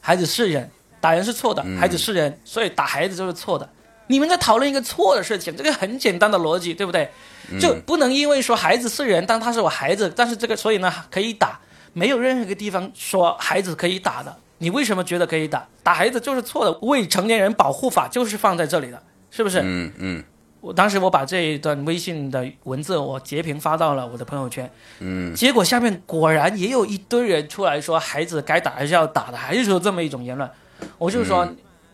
[0.00, 0.68] 孩子是人，
[1.00, 3.68] 打人是错的，孩子是人，所以打孩子就是错的。
[4.08, 7.10] 你们在讨论一个错的事情，这个很简单的逻辑，对不对？
[7.58, 11.58] 就不能因为说孩子是人，但他是我孩子，但是这个所以呢可以打，
[11.94, 14.36] 没有任何一个地方说孩子可以打的。
[14.58, 15.66] 你为什么觉得可以打？
[15.82, 19.60] 打孩子就是错的，未成年人保护法就是放在这里的，是不是？
[19.62, 20.24] 嗯嗯
[20.60, 24.68] 我当时我把这一段微信的文字我截屏发到了我的朋友圈，
[24.98, 30.50] 嗯结果下面果然也有一堆人出来说孩子该打还是要打的，还是说这么一种言论。
[30.98, 31.48] 我就说、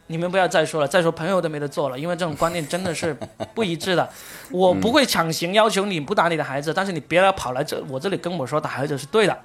[0.06, 3.16] 你们不要再说了，再说朋友都没得做了，因为这种观念真的是
[3.54, 4.08] 不一致的。
[4.50, 9.38] 我不会强行要求你不打你的孩子，但是你别来跑来这我这里跟我说打孩子是对的。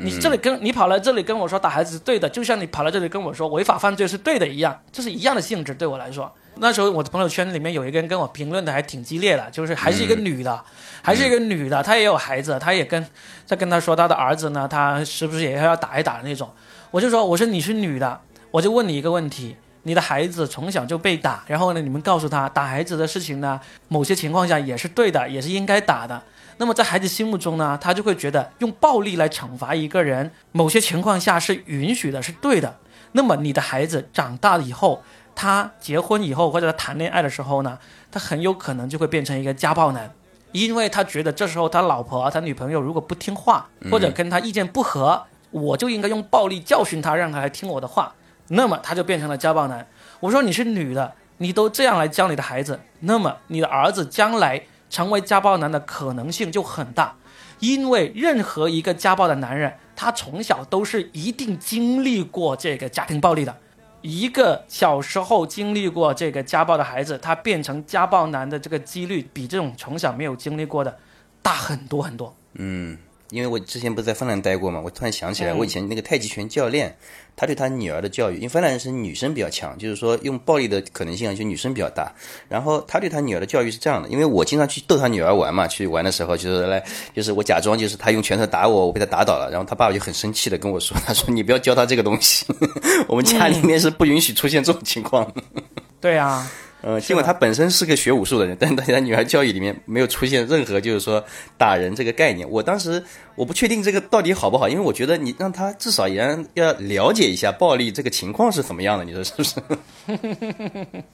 [0.00, 6.32] 你这里跟你跑来这里跟我说打孩子是对的，就像你跑来这里跟我说违法犯罪是对的一样，这是一样的性质对我来说。
[6.60, 10.64] 那时候我的朋友圈里面有一个人跟我评论的还挺激烈的，就是还是一个女的，
[11.02, 13.04] 还是一个女的，她也有孩子，她也跟
[13.44, 16.48] 在跟她说她的儿子呢，她是不是也要打一打那种？
[16.92, 18.20] 我就说我说你是女的，
[18.52, 19.56] 我就问你一个问题。
[19.84, 26.22] 你的孩子从小就被打，然后呢，你们告诉他打孩子的事情呢，某些情况下也是对的，也是应该打的。
[26.58, 32.76] 那么在孩子心目中呢，他就会觉得用暴力来惩罚一个人，某些情况下是允许的，是对的。
[33.12, 35.02] 那么你的孩子长大以后，
[35.34, 37.78] 他结婚以后或者他谈恋爱的时候呢，
[38.10, 40.12] 他很有可能就会变成一个家暴男，
[40.52, 48.12] 因为他觉得这时候他老婆、他女朋友如果不听话，或者跟他意见不合，我就应该用暴力教训他，让他来听我的话。
[48.48, 49.86] 那么他就变成了家暴男。
[50.20, 57.14] 我说你是女的，你都这样来教你的孩子，那么你的儿子将来成为家暴男的可能性就很大，
[57.60, 63.54] 因为任何一个家暴的男人，他从小都是一定经历过这个家庭暴力的。
[64.00, 70.96] 一个小时候经历过这个家暴的孩子，他变成家暴男的这个几率，比这种从小没有经历过的
[71.42, 72.32] 大很多很多。
[72.54, 72.96] 嗯，
[73.30, 76.96] 因为我之前不是在芬兰待过嘛，我突然想起来，我以前那个太极拳教练，
[77.36, 82.12] 他对他女儿的教育，因为芬兰人是女生比较强，就是说用暴力的可能性啊，就女生比较大。
[82.48, 86.82] 然后他对他女儿的教育是这样的，因为我经常去逗他女儿玩嘛，去玩的时候就是来，
[87.14, 92.46] 就是我假装就是他用拳头打我，我被他打倒了，然后他爸爸就很生气的跟我说，他说你不要教他这个东西，
[93.06, 95.42] 我们家里面是不允许出现这种情况的。
[96.00, 101.24] 对啊，呃，尽管他本身是个学武术的人， 但是在他女儿教育里面没有出现任何就是说
[101.56, 102.48] 打人这个概念。
[102.48, 103.02] 我当时
[103.34, 109.60] 我不确定这个到底好不好，因为我觉得你让他至少也让要了解一下暴力这个情况是怎么样的，你说是不是？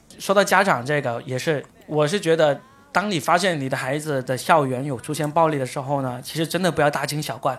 [0.21, 2.61] 说到家长这个，也是，我是觉得，
[2.93, 7.59] 当你发现你的孩子的校园有出现暴力的时候呢，其实真的不要大惊小怪。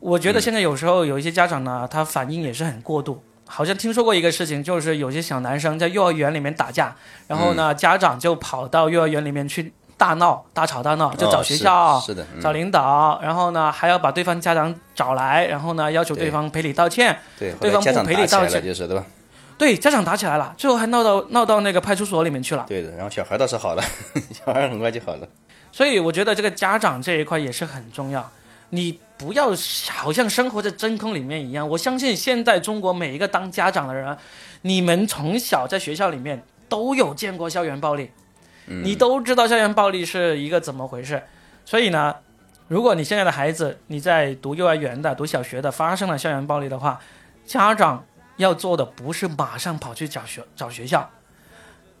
[0.00, 3.22] 我觉得现在有时候有一些家长呢，他反应也是很过度。
[3.50, 6.94] 好像听说过一个事情，就是有些小男生在幼儿园里面打架，
[7.26, 17.18] 然后呢，家长就跑到幼儿园里面去大闹、大吵大闹，就找哦学校、是是的，嗯找领导，然后呢还要把对方家长找来，然后呢要求对对方赔礼道歉。
[17.38, 18.62] 对，对方不赔礼道歉？
[19.58, 22.64] 对，家长打起来了，最后还闹到闹到那个派出所里面去了。
[22.66, 23.82] 对的，然后小孩倒是好了，
[24.32, 25.28] 小孩很快就好了。
[25.70, 28.26] 所以我觉得这个家长这一块也是很重要，
[28.70, 29.52] 你不要
[29.88, 31.68] 好像生活在真空里面一样。
[31.68, 34.16] 我相信现在中国每一个当家长的人，
[34.62, 38.10] 你们从小在学校里面都有见过校园暴力，
[38.66, 41.22] 你都知道校园暴力是一个怎么回事。
[41.66, 42.16] 所以呢，
[42.68, 46.98] 如果你现在的孩子你在读幼儿园的、读小学的发生了校园暴力的话，
[47.44, 48.04] 家长
[48.36, 51.10] 要做的不是马上跑去找学找学校，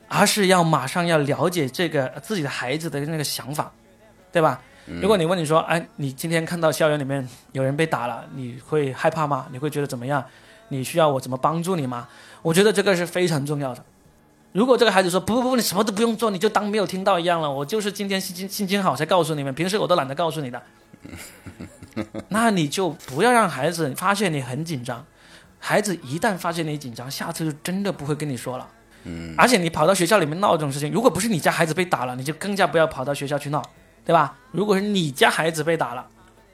[0.08, 3.72] 而是要马上要了解这个自己的孩子的那个想法，
[4.32, 4.62] 对吧？
[4.86, 9.46] 如果你问你说，哎，你今天看到校园里面有人被打了，你会害怕吗？
[9.52, 10.24] 你会觉得怎么样？
[10.68, 12.08] 你需要我怎么帮助你吗？
[12.42, 13.84] 我觉得这个是非常重要的。
[14.52, 20.62] 如果这个孩子说不不不，你什么都不用做，你就当没有听到一样了，我就是今天心情心情好才告诉你们，平时我都懒得告诉你的。
[22.28, 25.04] 那你就不要让孩子发现你很紧张，
[25.58, 28.68] 孩子一旦发现你紧张，下次就真的不会跟你说了。
[29.04, 33.62] 嗯，而且你跑到学校里面闹这种事情，如果不是你家孩子被打了，你就更加不要跑到学校去闹，
[34.04, 34.36] 对吧？
[34.50, 36.06] 如果是你家孩子被打了，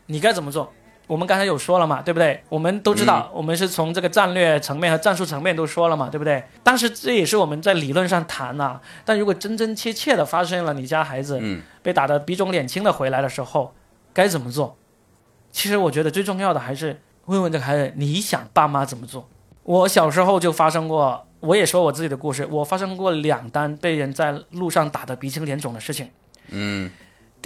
[0.06, 0.72] 你该怎么做？
[1.06, 2.42] 我们刚才有说了嘛，对不对？
[2.48, 6.42] 我们都知道，我们是从这个战略层面和战术层面都说了嘛，对不对？
[6.64, 13.72] 但是这也是我们在理论上谈呐、但如果真真切切的发生了你家孩子嗯被打得鼻肿脸青的回来的时候，
[14.12, 14.76] 该怎么做？
[15.52, 19.28] 其实我觉得最重要的还是问问这个孩子，你想爸妈怎么做？
[19.62, 26.10] 我小时候就发生过，我也说我自己的故事，我发生过两单被人在路上打得鼻青脸肿的事情。
[26.48, 26.90] 嗯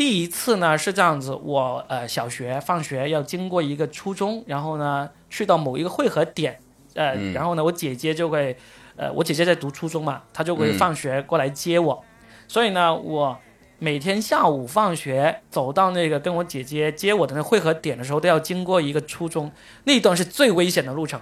[0.00, 6.58] 第一次呢是这样子，我呃小学放学要经过一个初中，然后呢去到某一个汇合点，
[6.94, 7.34] 呃，嗯。
[7.34, 8.56] 然后呢我姐姐就会，
[8.96, 12.02] 呃我姐姐在读初中嘛，她就会嗯放学过来接我，
[12.48, 13.36] 所以呢我
[13.78, 19.52] 每天下午放学走到那个跟我姐姐接我的那个汇合点的时候，都要经过一个初中，
[19.84, 21.20] 那一段是最危险的路程，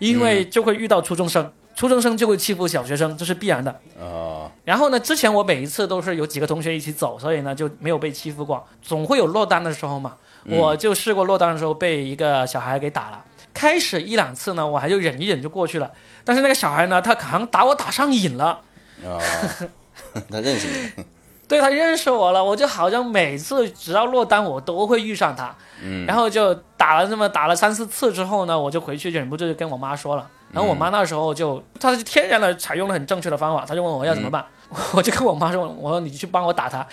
[0.00, 3.80] 因为就会遇到初中生，初中生就会欺负小学生，这是必然的。
[4.00, 10.14] 哦然后呢，之前我每一次都是有几个同学一起走，所以呢就没有被欺负过，总会有落单的时候嘛。
[10.44, 15.88] 我就试过落单的时候被一个小孩给打了，开始一两次呢我还就忍一忍就过去了，
[16.24, 18.60] 但是那个小孩呢他好像打我打上瘾了。
[19.04, 19.22] 哦，
[20.28, 21.04] 他认识你，
[21.46, 26.04] 对他认识我了，我就好像每次只要落单，我都会遇上他，嗯。
[26.06, 34.44] 然后就打了这么打了三四次之后呢，我就回去忍不住就跟我妈说了，然后我妈那时候就，她就天然的采用了很正确的方法，她就问我要怎么办，
[34.94, 36.86] 我就跟我妈说，我说你去帮我打他，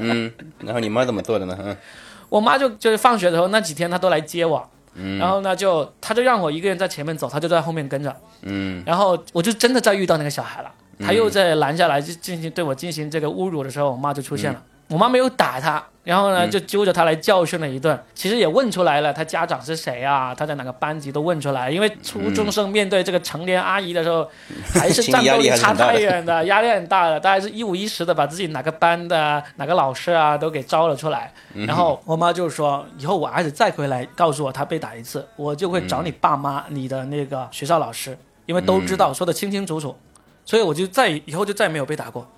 [0.00, 1.56] 嗯，然后你妈怎么做的呢？
[1.62, 1.76] 嗯。
[2.28, 5.18] 我妈就就是放学的时候那几天她都来接我，嗯。
[5.18, 8.82] 然后呢就她就让我一个人在前面走，她就在后面跟着，嗯。
[8.86, 14.58] 然后我就真的在遇到那个小孩了，他又在拦下来就进行对我进行这个侮辱的时候，我妈就出现了。
[14.58, 17.98] 嗯我妈没有打他，然后呢就揪着他来教训了一顿。
[18.14, 20.34] 其实也问出来了，他家长是谁啊？
[20.34, 21.70] 他在哪个班级都问出来。
[21.70, 24.28] 因为初中生面对这个成年阿姨的时候，
[24.74, 27.18] 还是战斗力差太远的， 压力很大的。
[27.18, 31.32] 大概是一五一十的把自己哪个班的哪个老师啊都给招了出来。
[31.54, 39.96] 然后我妈就说，以后我儿子再回来告诉我他被打一次，我就会找你爸妈、你的那个学校老师，因为都知道，说的清清楚楚。
[40.44, 42.28] 所以我就再以后就再没有被打过。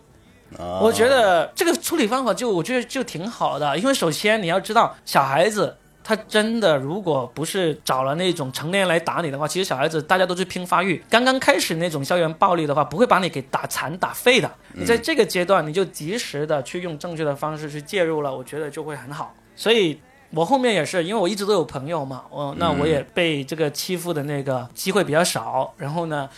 [0.59, 14.51] 哦我觉得这个处理方法就我觉得就挺好的，因为首先你要知道，小孩子他真的如果不是找了那种成年人来打你的话，其实小孩子大家都是拼发育，刚刚开始那种校园暴力的话，不会把你给打残打废的。
[14.73, 19.35] 你在这个阶段，你就及时的去用正确的方式去介入了，我觉得就会很好。
[19.57, 20.01] 所以。
[20.31, 25.73] 我后面也是，因为我一直都有朋友嘛，我那我也被这个欺负的那个机会比较少。
[25.77, 26.29] 然后呢，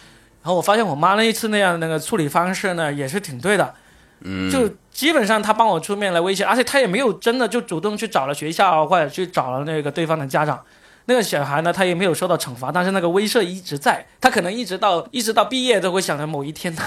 [0.43, 3.75] 然后我发现我妈那一次那样的那个处理方式呢，也是挺对的。
[4.21, 10.63] 嗯，就基本上他帮我出面来威胁，而且他也没有真的就主动去找了学校或者去找了那个对方的家长。
[11.09, 16.85] 那个小孩呢，他也没有受到惩罚，但是那个威慑一直在，他可能一直到 一直到毕业都会想着某一天他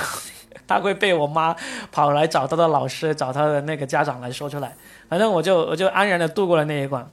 [0.67, 1.55] 他会被我妈
[1.91, 4.75] 跑来找他的老师，找他的那个家长来说出来。
[5.07, 7.09] 反正我就我就安然的度过了那一关。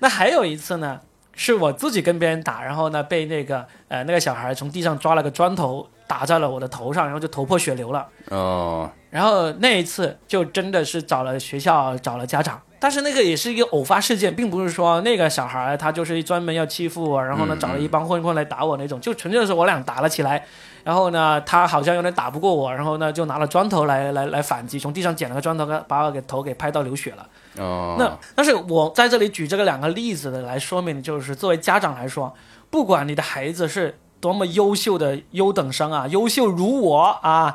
[0.00, 1.00] 那还有一次呢，
[1.34, 8.06] 是我自己跟别人打，然后呢被那个呃那个小孩从地上抓了个砖头打在了我的头上，然后就头破血流了。
[8.28, 20.44] 哦，然后那一次就真的是找了学校，找了家长，但是那个也是一个偶发事件，并不是说那个小孩他就是专门要欺负我，然后呢嗯找了一帮混混来打我那种，就纯粹是我俩打了起来，
[20.84, 27.26] 然后呢他好像有点打不过我，然后呢就拿了砖头来来来反击，从地上捡了个砖头，把我给头给拍到流血了。
[27.56, 32.34] 哦，那但是我在这里举这个两个例子的来说明，就是作为家长来说，
[32.68, 37.52] 不管你的孩子是多么优秀的优等生啊，优秀如我啊，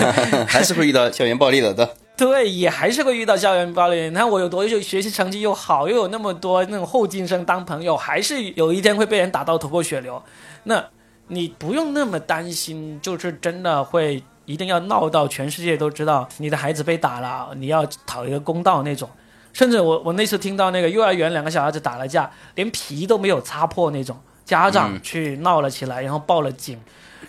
[0.46, 1.96] 还是会遇到校园暴力的的。
[2.14, 4.02] 对，也还是会遇到校园暴力。
[4.10, 10.22] 你看我有多优秀，学习成绩又好，又有那么多那种后进生当朋友，还是有一天会被人打到头破血流。
[10.64, 10.84] 那
[11.28, 19.08] 你不用那么担心，就是真的会一定要闹到全世界都知道你的孩子被打了，你要讨一个公道那种。
[19.54, 24.16] 甚至我我那次听到那个幼儿园两个小孩子打了架，连皮都没有擦破那种，
[24.50, 26.76] 家长去闹了起来，然后报了警，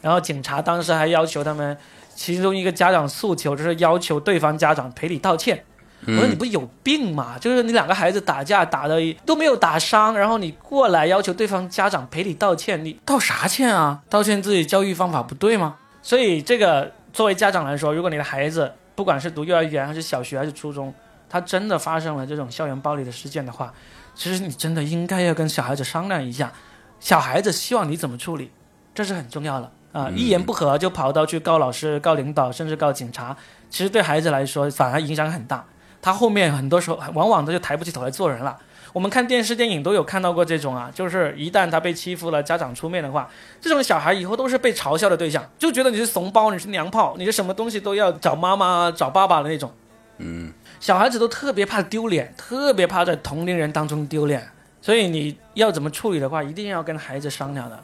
[0.01, 1.77] 然后警察当时还要求他们，
[2.15, 5.63] 其中一个家长诉求就是要求对方家长赔礼道歉。
[6.07, 7.37] 我说你不有病吗？
[7.39, 14.01] 就是你两个孩子打架打的都没有打伤，然后你过来要求对方家长赔礼道歉，你道啥歉啊？
[14.09, 15.75] 道歉自己教育方法不对吗？
[16.01, 20.91] 所以这个作为家长来说，如果你的孩子不管是读幼儿园还是小学还是初中，
[21.29, 23.71] 他真的发生了这种校园暴力的事件的话，
[24.15, 26.51] 其实你真的应该要跟小孩子商量一下，
[27.01, 28.51] 小孩子希望你怎么处理，
[28.95, 30.09] 这是很重要的啊！
[30.15, 33.35] 一言不合就跑到去告老师、告领导，甚至告警察，
[33.69, 35.65] 其实对孩子来说反而影响很大。
[35.99, 38.57] 他后面很多时候往往他就抬不起头来做人了。
[38.93, 49.71] 我们看电视电影都有看到过这种啊，就是一旦他被欺负了，家长出面的话，这种小孩以后都是被嘲笑的对象，就觉得你是怂包，你是娘炮，你是什么东西都要找妈妈、找爸爸的那种。
[50.17, 54.49] 嗯，小孩子都特别怕丢脸，特别怕在同龄人当中丢脸，
[54.81, 57.83] 所以你要怎么处理的话，一定要跟孩子商量的。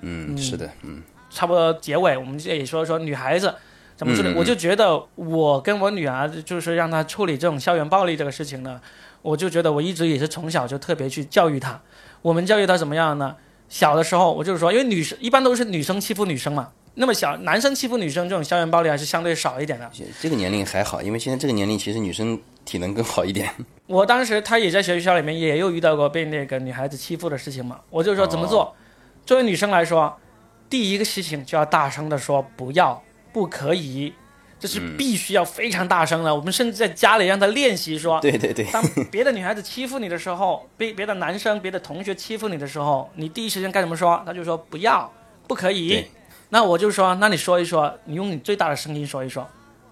[0.00, 3.54] 嗯，是的，嗯差不多结尾，我们这里说说女孩子
[3.96, 4.32] 怎么处理。
[4.34, 8.80] 我就觉得我跟我女儿就是让她处理这种校园暴力这个事情呢，
[9.22, 11.80] 我就觉得我一直也是从小就特别去教育她。
[12.22, 13.36] 我们教育她怎么样呢？
[13.68, 19.90] 小的时候我就是说，因为女生一般都是女生欺负女生嘛，那么小男生欺负女生这种校园暴力还是相对少一点的。
[20.20, 23.50] 这个年龄还好，因为现在这个年龄其实女生体能更好一点。
[23.86, 28.74] 我当时他也在学校里面也有遇到过被那个女孩子欺负的事情嘛，我就说怎么做。
[29.24, 30.16] 作为女生来说，
[30.70, 34.12] 第一个事情就要大声的说不要，不可以。
[34.58, 36.34] 这是必须要非常大声的。
[36.34, 38.82] 我们甚至在家里让他练习说：“对对对。”当
[39.12, 44.22] 别的女孩子欺负你的时候，被别的男生、别的同学欺负你的时候，你第一时间该怎么说？
[44.24, 45.12] 他就说：“不要，
[45.46, 46.06] 不可以。”
[46.48, 49.46] 那我就说：“那你说一说，你用你最大的声音说一说。”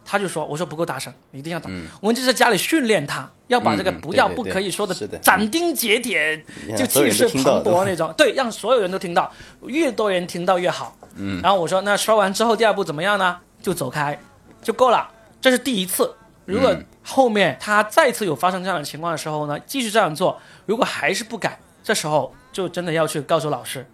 [0.07, 6.45] 他就说：“我说不够大声，你一定要大。”我们就在家里训练他，要把这个“不要”“不可以”说的斩钉截铁，
[6.77, 8.13] 就气势磅礴那种。
[8.17, 9.33] 对，让所有人都听到，
[9.67, 10.97] 越多人听到越好。
[11.17, 11.41] 嗯。
[11.43, 13.39] 然后我说：“那说完之后，第二步怎么样呢？
[13.63, 14.19] 就走开。”
[14.63, 16.15] 就够了，这是第一次。
[16.45, 23.87] 如果后面他再次有发生这样的情况的时候呢，继续这样做，如果还是不改，这时候就真的要去告诉老师，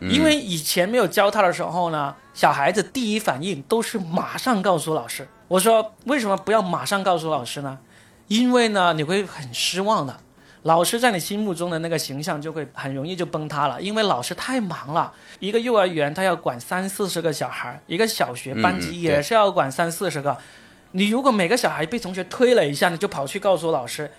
[0.00, 5.28] 因为以前没有教他的时候呢，小孩子第一反应都是马上告诉老师。
[5.48, 7.78] 我说为什么不要马上告诉老师呢？
[8.28, 10.18] 因为呢你会很失望的。
[10.62, 15.12] 老师在你心目中的那个形象就会很容易就崩塌了，因为老师太忙了。
[15.40, 20.38] 一个幼儿园他要管三四十个小孩，一个小学班级也是要管三四十个。
[20.92, 24.10] 你如果每个小孩被同学推了一下，你就跑去告诉老师，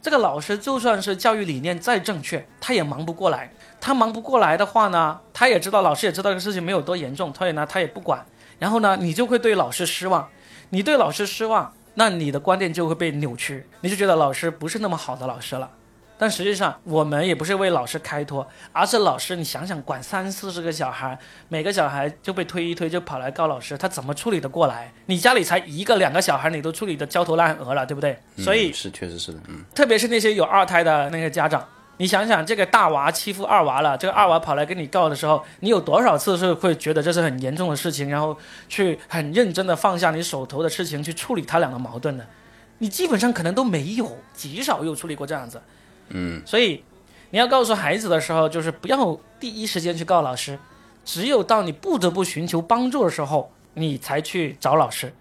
[0.00, 3.52] 这个老师就算是教育理念再正确，他也忙不过来。
[3.84, 8.24] 他忙不过来的话呢，他也知道老师也知道这个事情没有多严重，所以呢他也不管。
[8.60, 10.28] 然后呢，你就会对老师失望。
[10.70, 15.68] 你对老师失望，那你的观点就会被扭曲，你就觉得老师不是那么好的老师了。
[16.16, 21.18] 但实际上，我们也不是为老师开脱，而是老师，你想想，管三四十个小孩，
[21.48, 24.92] 每个小孩就被推一推就跑来告老师，他怎么处理得过来？
[25.06, 28.16] 你家里才一个两个小孩，你都处理得焦头烂额了，对不对？
[28.38, 29.64] 所以是确实是的，嗯。
[29.74, 31.66] 特别是那些有二胎的那些家长，
[32.02, 38.36] 你想想，这个大娃欺负二娃了，这个二娃跑来跟你告的时候，你有多少次是会觉得这是很严重的事情，然后
[38.68, 42.26] 去很认真的放下你手头的事情去处理他俩的矛盾的？
[42.78, 45.62] 你基本上可能都没有，极少有处理过这样子。
[46.08, 46.82] 嗯，所以
[47.30, 50.58] 你要告诉孩子的时候，就是不要第一时间去告老师，
[51.04, 55.14] 只有到你不得不寻求帮助的时候，你才去找老师。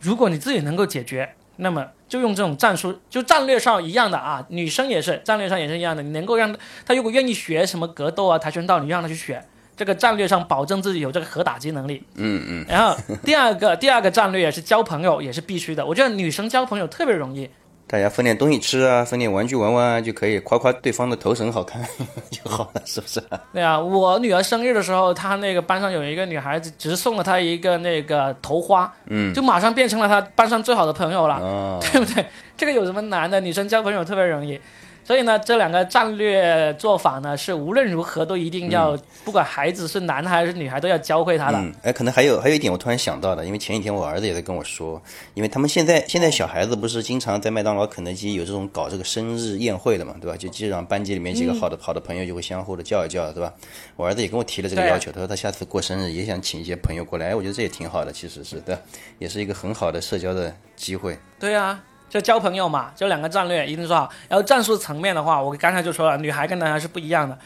[0.00, 6.02] 如果你自己能够解决，那么就用这种战术，就战略上一样的啊，女生也是战略上也是一样的。
[6.02, 6.54] 你能够让
[6.84, 9.44] 她如果愿意学什么格斗啊、跆拳道，你让她去学，
[9.76, 12.02] 这个战略上保证自己有这个核打击能力。
[12.14, 12.66] 嗯嗯。
[12.68, 15.84] 然后第二个第二个战略也是交朋友，也是必须的。
[15.84, 17.50] 我觉得女生交朋友特别容易。
[17.88, 21.80] 大家分点东西吃啊，分点玩具玩玩啊，就可以夸夸对方的头绳好看
[22.30, 23.22] 就好了，是不是？
[23.52, 32.26] 对啊，我女儿生日的时候，她那个班上有一个女孩子，只是送了她一个那个头花，嗯，就马上变成了她班上最好的朋友了，对不对？
[32.56, 33.38] 这个有什么难的？
[33.40, 34.60] 女生交朋友特别容易。
[35.06, 41.72] 所以呢，这两个战略做法呢，是无论如何都一定要，不管孩子是男孩还是女孩，都要教会他的。
[41.82, 45.00] 哎，可能还有还有一点，我突然想到的，因为前几天我儿子也在跟我说，
[45.34, 50.36] 因为他们现在现在小孩子不是经常在麦当劳、肯德基有这种搞这个生日宴会的嘛，对吧？
[50.36, 53.54] 就基本上班级里面几个好的好的朋友就会相互的叫一叫，对吧？
[53.94, 58.76] 我儿子也跟我提了这个要求，他说他下次过生日也想请一些朋友过来，哎，我觉得这也挺好的，其实是对，
[59.20, 61.16] 也是一个很好的社交的机会。
[61.38, 61.80] 对啊。
[62.08, 64.10] 就交朋友嘛，就两个战略一定做好。
[64.28, 67.36] 然后战术层面的话，我刚才就说了，女孩跟男孩是不一样的。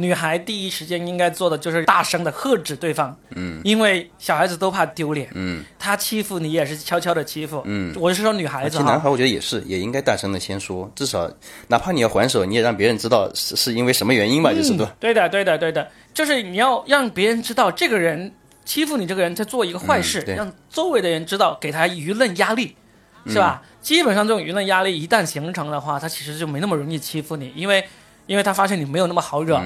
[0.00, 8.70] 女孩第一时间应该做的就是大声的喝止对方，嗯，因为小孩子都怕丢脸，嗯，他欺负你也是悄悄的欺负，嗯，我是说女孩子。
[8.70, 11.28] 其实男孩我觉得也是，也应该大声的先说，至少
[11.66, 14.86] 哪怕你要还手，你也让别人知道是是因为什么原因吧，就是对。
[15.00, 18.32] 对的，对的，对的，就是你要让别人知道这个人
[18.64, 22.76] 欺负你，这个人在做一个坏事，让周围的人知道，给他舆论压力。
[23.26, 23.60] 是吧？
[23.80, 27.84] 基本上这种舆论压力一旦形成的话，他其实就没那么容易欺负你，因为，
[28.26, 29.60] 因为他发现你没有那么好惹，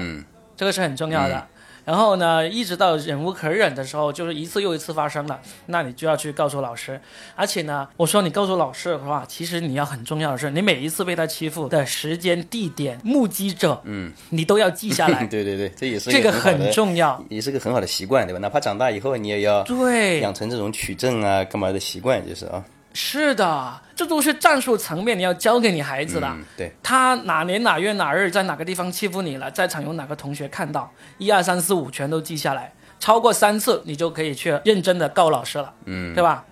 [0.55, 1.47] 这个是很重要的。
[1.85, 6.97] 然后呢，一直到忍无可忍的时候，就是一次又一次发生了，那你就要去告诉老师。
[7.35, 15.25] 而且呢，我说你告诉老师的话，其实你要很重要的是，你每一次被他欺负的时间、地点、目击者，嗯，你都要记下来。
[15.27, 18.39] 对对对，这也是这个很重要，也是个很好的习惯，对吧？
[18.39, 22.63] 哪怕长大以后，你也要对养成这种取证啊、干嘛的习惯，就是啊。
[22.93, 26.31] 是的，这都是战术层面，你要教给你孩子的。
[26.55, 36.45] 对，他哪年哪月哪日在哪个地方欺负你了，在场有哪个同学看到，一二三四五全都记下来，超过三次你就可以去认真的告老师了，嗯，对吧？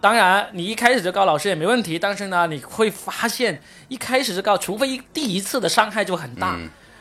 [0.00, 6.56] 当然，你一开始就告老师也没问题，但是呢，你会发现一开始就告，除非第一次的伤害就很大。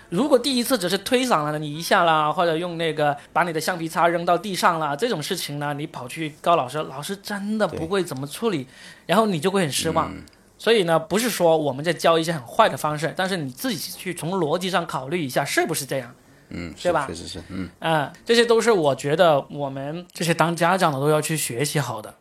[0.09, 8.67] 如果第一次只是推搡了你一下啦，或者用那个把你的橡皮擦扔到地上啦这种事情呢，你跑去告老师，老师真的不会怎么处理，
[9.05, 10.11] 然后你就会很失望。
[10.57, 16.13] 所以呢，不是说我们在教一些很坏的方式，但是你自己去从逻辑上考虑一下，是不是这样？
[16.49, 22.15] 嗯，对吧确实是，嗯，嗯，这些都是我觉得我们这些当家长的都要去学习好的。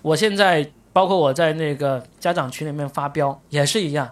[0.00, 4.10] 我现在包括我在那个家长群里面发飙也是一样，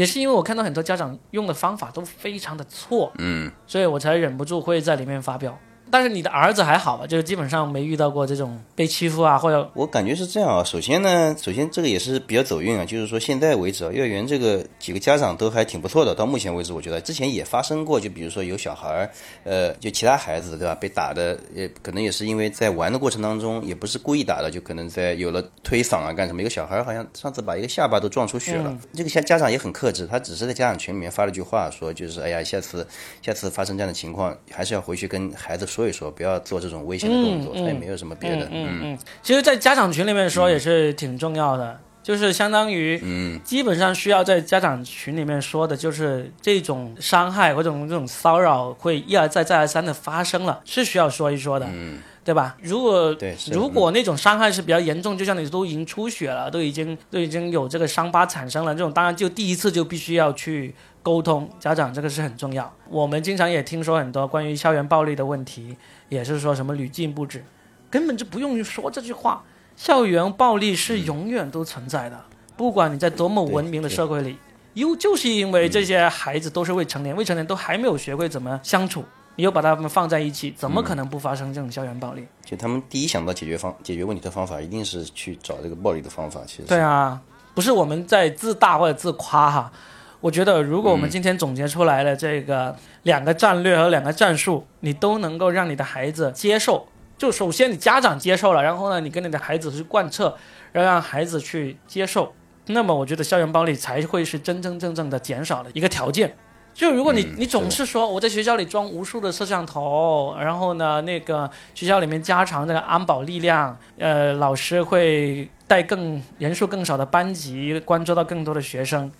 [0.00, 5.58] 也是因为我看到很多家长用的方法都非常的错，嗯，所以我才忍不住会在里面发飙。
[5.90, 7.06] 但是你的儿子还好吧？
[7.06, 10.64] 就是基本上没遇到过这种被欺负啊，或者我感觉是这样啊。
[10.64, 16.14] 首先呢，首先这个也是比较走运啊，就是说现在为止啊，幼儿园这个几个家长都还挺不错的。
[16.14, 19.10] 到目前为止，我觉得之前也发生过，就比如说有小孩儿，
[19.44, 26.40] 呃，就其他孩子对吧，被打的，也可能也是因为在玩的过程当中，也不是故意打的，就可能在有了推搡啊干什么。
[26.40, 32.86] 一个小孩儿好像上次把一个下巴都撞出血了，这个家家长也很克制，他只是在家长群里面发了句话，说就是哎呀，下次
[33.20, 37.54] 下次发生这样的情况，还是要回去跟孩子说一说，不要做这种危险的动作。
[37.54, 52.56] 他也没有什么别的，嗯嗯，其实，在家长群里面说也是挺重要的，就是相当于，嗯，基本上需要在家长群里面说的，就是这种伤害或者这种骚扰会一而再再而三的发生了，是需要说一说的，嗯，对吧？
[52.60, 62.72] 如果对如果那种伤害是比较严重，就像你都已经出血了，都已经都已经有这个伤疤产生了，这种当然就第一次就必须要去沟通，家长这个是很重要。
[62.88, 65.76] 我们经常也听说很多关于校园暴力的问题，
[66.08, 67.42] 也是说什么屡禁不止，
[67.90, 69.42] 根本就不用说这句话。
[69.76, 72.20] 校园暴力是永远都存在的，
[72.54, 74.36] 不管你在多么文明的社会里，
[74.74, 79.02] 又就是因为这些孩子都是未成年，未成年都还没有学会怎么相处，
[79.36, 82.26] 你又把他们放在一起，怎么可能不发生这种校园暴力？
[82.44, 86.40] 就他们第一想到解决方解决问题的方法，一定是去找这个暴力的方法。
[86.46, 87.20] 其实对啊，
[87.54, 89.72] 不是我们在自大或者自夸哈。
[90.20, 100.36] 我觉得，如果我们今天总结出来的这个两个战略和两个战术，你都能够让你的孩子接受，就首先你家长接受了，然后呢，你跟你的孩子去贯彻，
[100.74, 102.34] 要让孩子去接受，
[102.66, 106.36] 那么我觉得校园暴力才会是真真正正的减少的一个条件。
[106.72, 119.10] 就如果你嗯你总是说我在学校里装无数的摄像头，然后呢，那个学校里面加强那个安保力量，呃，老师会带更人数更少的班级，关注到更多的学生，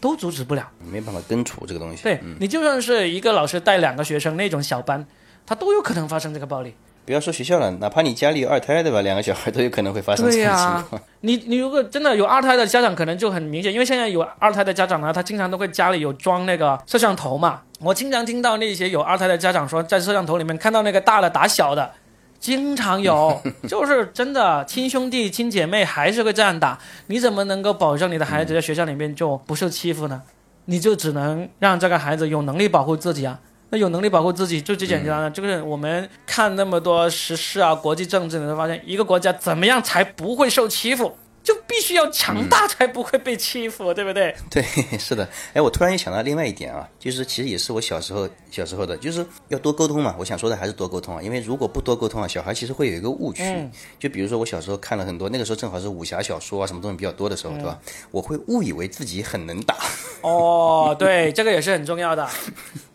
[0.00, 0.66] 都阻止不了。
[0.90, 2.02] 没办法根除这个东西。
[2.02, 5.06] 对你就算是一个老师带两个学生那种小班，
[5.44, 6.74] 他都有可能发生这个暴力。
[7.04, 11.02] 不要说学校了，哪怕你家里有二胎对吧，两个小孩都有可能会发生这种情况。
[11.22, 17.62] 你你如果真的有二胎的家长，可能就很明显，因为现在有二胎的家长呢，他经常都会家里有装那个摄像头嘛。
[17.80, 21.90] 我经常听到那些有二胎的家长说，在摄像头里面看到那个大的打小的，
[22.38, 26.78] 经常有， 就是真的亲兄弟亲姐妹还是会这样打。
[27.06, 30.22] 你怎么能够保证你的孩子在学校里面就不受欺负呢？
[30.66, 33.40] 你就只能让这个孩子有能力保护自己啊。
[33.70, 44.34] 那有能力保护自己就最简单了，就是我们看那么多时事啊、国际政治，你会发现一个国家怎么样才不会受欺负，就必须要强大才不会被欺负，对不对？
[44.50, 44.62] 对，
[44.98, 45.28] 是的。
[45.54, 50.16] 哎，我突然又想到另外一点啊，就是其实也是我小时候小时候的，就是要多沟通嘛。
[50.18, 53.44] 我想说的还是多沟通啊，因为如果不多沟通啊，小孩其实会有一个误区。
[53.44, 57.78] 嗯就比如说我小时候看了很多，那个时候正好是武侠小说啊，什么东西比较多的时候，对吧？
[58.10, 59.76] 我会误以为自己很能打。
[60.22, 62.28] 哦，对，这个也是很重要的。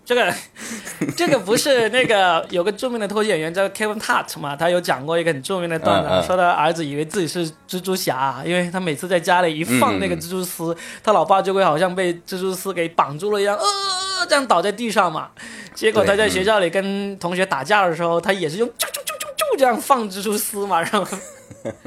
[0.05, 0.33] 这个，
[1.17, 4.55] 这个不是那个有个著名的脱口秀演员叫 Kevin Hart 嘛？
[4.55, 15.29] 他有讲过一个很著名的段子，嗯嗯说他儿子以为自己是蜘蛛侠，因为他每次在家里一放那个蜘蛛丝，他老爸就会好像被蜘蛛丝给绑住了一样，呃，这样倒在地上嘛。
[15.73, 21.17] 结果他在学校里跟同学打架的时候，他也是用啾啾啾啾啾这样放蜘蛛丝嘛，然后。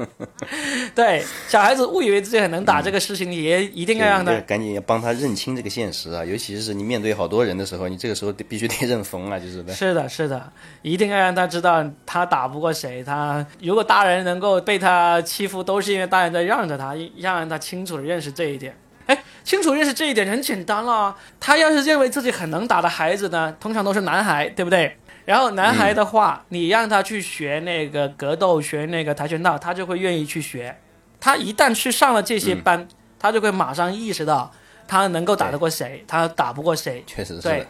[0.93, 9.73] 对，小孩子误以为自己很能打这个事情，也一定要让他对赶紧要帮他认清这个现实啊，尤其是你面对好多人的时候，你这个时候得必须得认怂啊，就是的。
[9.73, 10.51] 是的，是的，
[10.81, 13.03] 一定要让他知道他打不过谁。
[13.03, 18.75] 他如果大人能够被他欺负，都是因为大人在让着他，要让他清楚的认识这一点。
[19.05, 21.15] 哎，清楚认识这一点很简单了。
[21.39, 24.95] 他要是认为自己很能打的孩子呢，通常都是男孩，对不对？
[25.29, 30.75] 然后男孩的话，你让他去学那个格斗，学那个跆拳道，他就会愿意去学。
[31.19, 32.87] 他一旦去上了这些班，
[33.19, 34.51] 他就会马上意识到
[34.87, 37.03] 他能够打得过谁，他打不过谁。
[37.05, 37.67] 确实是的。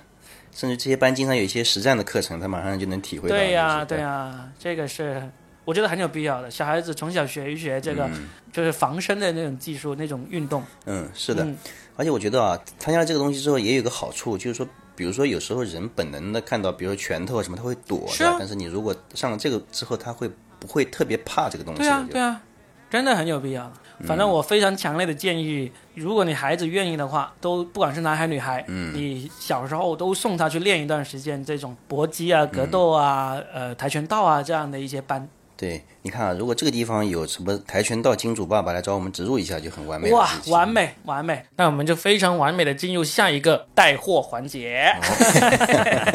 [0.54, 3.36] 甚至这些班经常有一些实战的课程，他马上就能体会到。
[3.36, 5.22] 对呀、就是对呀、这个是
[5.66, 6.50] 我觉得很有必要的。
[6.50, 10.64] 小孩子从小学一学这个，嗯就是防身的那种技术、那种运动。
[10.86, 11.44] 嗯，是的。
[11.44, 11.58] 嗯
[11.98, 14.66] 而且我觉得啊，参加了这个东西之后，也有个好处，就是说，
[15.00, 18.32] 比如说有时候人本能的看到，比如说拳头啊什么，他会躲，是啊。
[18.32, 20.30] 对吧但是你如果上了这个之后，他会
[20.60, 21.80] 不会特别怕这个东西？
[21.80, 22.42] 对啊对啊，
[22.90, 23.72] 真的很有必要
[24.06, 28.94] 反正我非常强烈的建议，如果你孩子愿意的话，都不管是男孩女孩，嗯。
[28.94, 35.26] 你小时候都送他去练一段时间这种搏击啊、格斗啊、呃跆拳道啊这样的一些班，
[35.60, 40.10] 对，你看啊，如果这个地方有什么跆拳道金主爸爸来找我们植入一下，就很完美。
[40.10, 41.44] 哇完美完美！
[41.58, 44.96] 那我们就非常完美的进入下一个带货环节。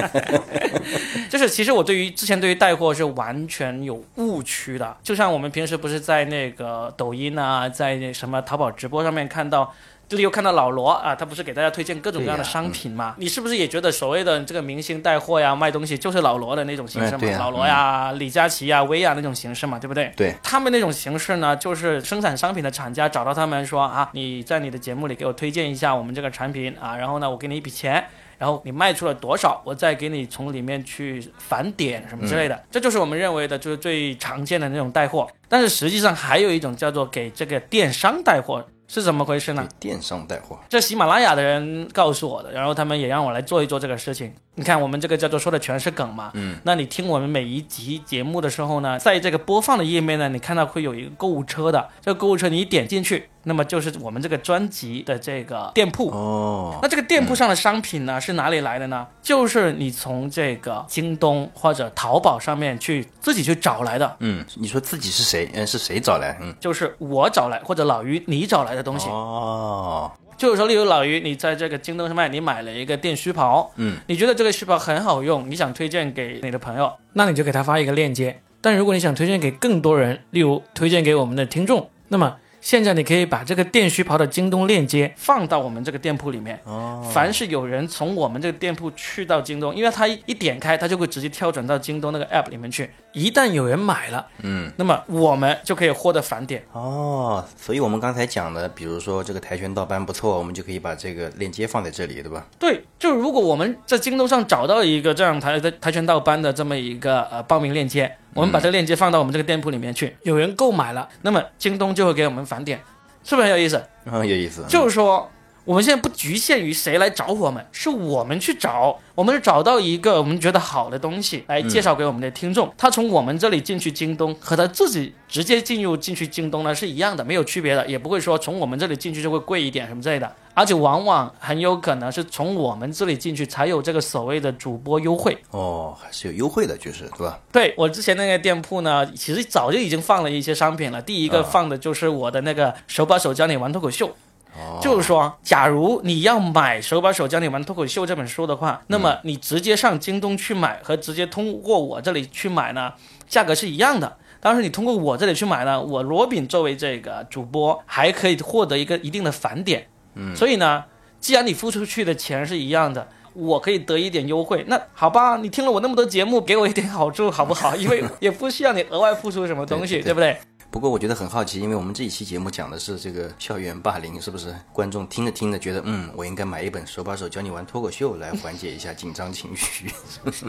[1.29, 9.75] 就是其实我对于之前对于带货是完全有误区的，就像我们平时不是在那个抖音啊，在那什么淘宝直播上面看到。
[10.15, 13.17] 这里又看到老罗啊，他不是给大家推荐各种各样的商品嘛？
[13.19, 17.37] 你是不是也觉得所谓的这个明星带货呀、卖东西就是老罗的那种形式嘛？
[17.37, 20.13] 老罗呀、李佳琦呀、薇娅那种形式嘛，对不对？
[20.17, 28.05] 对，他们那种形式呢，就是生产商品的厂家找到他们说啊，你在你的节目里给我推荐一下我们这个产品啊，然后呢，我给你一笔钱。
[28.37, 35.27] 然后你卖出了多少，我再给你从里面去返点什么之类的，这就是我们认为的就是最常见的那种带货。
[35.49, 38.63] 但是实际上还有一种叫做给这个电商带货，
[38.95, 39.69] 是怎么回事呢？
[39.81, 44.33] 电商带货，这喜马拉雅的人告诉我的，然后他们也让我来做一做这个事情。
[44.57, 56.09] 你看，我们这个叫做说的全是梗嘛，嗯，那你听我们每一集节目的时候呢，在这个播放的页面呢，你看到会有一个购物车的，这个购物车你一点进去，那么就是我们这个专辑的这个店铺。
[56.11, 59.05] 哦，那这个店铺上的商品呢，是哪里来的呢？
[59.21, 65.51] 就是你从这个京东或者淘宝上面去自己去找来的，嗯，你说自己是谁？
[65.55, 66.39] 嗯，是谁找来？
[66.41, 69.09] 嗯，就是我找来或者老于你找来的东西。
[69.09, 78.41] 哦，就是说，例如老于，你在这个京东上面，你买了一个电须刨，嗯，你觉得这个须刨很好用，你想推荐给你的朋友，那你就给他发一个链接。
[78.61, 86.59] 但如果你想推荐给更多人，例如推荐给我们的听众，那么现在你可以把这个电须刨的京东链接放到我们这个店铺里面。
[86.65, 92.89] 哦，凡是有人从我们这个店铺去到京东，因为他一一点开，他就会直接跳转到京东那个 app 里面去。
[93.13, 96.65] 一旦有人买了，嗯，那么我们就可以获得返点。
[96.73, 102.47] 哦，所以我们刚才讲的，比如说这个跆拳道班不错，我们就可以把这个链接放在这里，对吧？
[102.59, 112.81] 对，就如果我们在京东上找到一个这样跆跆跆拳道班的这么一个呃报名链接，我们把这个链接放到我们这个店铺里面去，有人购买了，那么京东就会给我们返点，
[113.23, 113.83] 是不是很有意思？
[114.05, 114.65] 嗯，有意思。
[114.69, 115.31] 就是说。
[115.65, 122.71] 我们现在不局限于谁来找我们，是我们去找，我们找到一个我们觉得好的东西来介绍给我们的听众。
[122.77, 130.31] 他从我们这里进去京东，和他自己直接进入进去京东呢是一样的，没有区别的，也不会说从我们这里进去就会贵一点什么之类的。
[130.53, 135.37] 而且往往很有可能是从我们这里进去才有这个所谓的主播优惠。
[135.51, 137.41] 哦，还是有优惠的，就是对吧？
[137.51, 141.01] 对我之前那个店铺呢，其实早就已经放了一些商品了。
[141.01, 144.15] 第一个啊放的就是我的那个手把手教你玩脱口秀。
[144.57, 152.93] 哦，就是说，假如你要买《手把手教你玩脱口秀》这本书的话，那么你直接上京东去买和直接通过我这里去买呢，
[153.29, 154.17] 价格是一样的。
[154.41, 159.89] 当然，你通过我这里去买呢，我罗宾作为这个主播还可以获得一个一定的返点。
[160.15, 160.85] 嗯，所以呢，
[161.19, 163.09] 既然你付出去的钱是一样的。
[163.37, 167.75] 我可以得一点优惠，那好吧，你听了我那么多节目，给我一点好处好不好？
[167.75, 170.39] 因为也不需要你额外付出什么东西，对对对不对？
[170.75, 174.53] 不过我觉得很好奇，因为我们这一期节目讲的是这个校园霸凌，是不是？
[174.73, 179.89] 观众听着听着觉得，嗯，我应该买一本手把手教你玩脱口秀来缓解一下紧张情绪。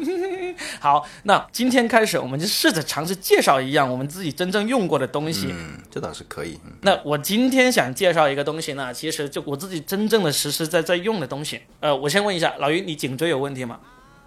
[0.81, 5.49] 好，那今天开始，我们就试着尝试介绍一样我们自己真正用过的东西。
[5.51, 6.59] 嗯，这倒是可以。
[6.65, 11.61] 嗯那我今天想介绍一个东西呢，其实就我自己真正的实实在在用的东西。
[11.81, 13.79] 呃，我先问一下老于，你颈椎有问题吗？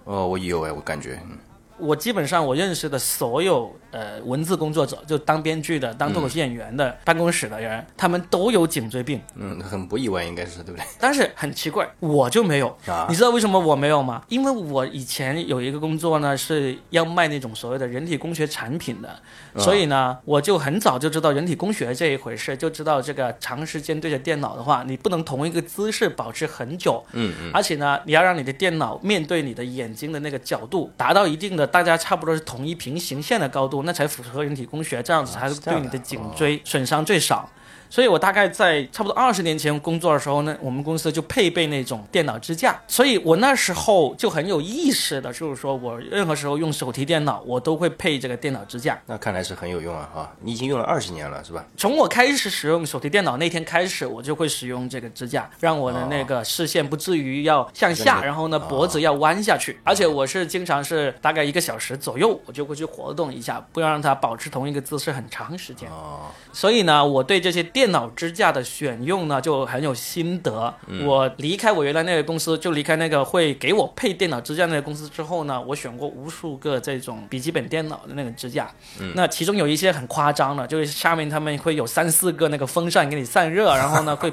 [0.04, 1.36] 哦，我有哎，我感觉，嗯
[1.80, 9.20] 我基本上我认识的所有呃文字工作者，就当编剧的、当脱口秀演员的、办公室的人，他们都有颈椎病。
[9.34, 10.84] 嗯，很不意外，应该是对不对？
[10.98, 12.68] 但是很奇怪，我就没有。
[12.86, 14.22] 啊你知道为什么我没有吗？
[14.28, 19.20] 因为我以前有一个工作呢，是要卖那种所谓的人体工学产品的，
[19.56, 37.48] 所以呢，我就很早就知道人体工学这一回事，就知道这个长时间对着电脑的话，你不能同一个姿势保持很久，嗯嗯，而且呢，你要让你的电脑面对你的眼睛的那个角度达到一定的，大家差不多是同一平行线的高度，那才符合人体工学，这样子才是对你的颈椎损伤最少。
[37.90, 48.98] 所以我大概在差不多二十年前工作的时候呢，我们公司就配备那种电脑支架，所以我那时候就很有意识的，就是说我任何时候用手提电脑，我都会配这个电脑支架。
[49.06, 50.08] 那看来是很有用啊！
[50.14, 51.64] 哈，你已经用了二十年了，是吧？
[51.76, 59.78] 从我开始使用手提电脑那天开始，我就会使用这个支架，让我的那个视线不至于要向下，然后呢脖子要弯下去。
[59.84, 65.88] 而且我是经常是大概一个小时左右，我就会去活动一下，不要让它保持同一个姿势很长时间。
[65.90, 70.74] 哦，所以呢，我对这些电脑支架的选用呢，就很有心得。
[71.04, 78.68] 我离开我原来那个公司，就离开那个会给我配电脑支架那个公司之后呢，我选过无数个这种笔记本电脑的那个支架。
[79.14, 84.32] 那其中有一些很夸张的，就是下面他们会有三四个那个风扇给你散热， 然后呢会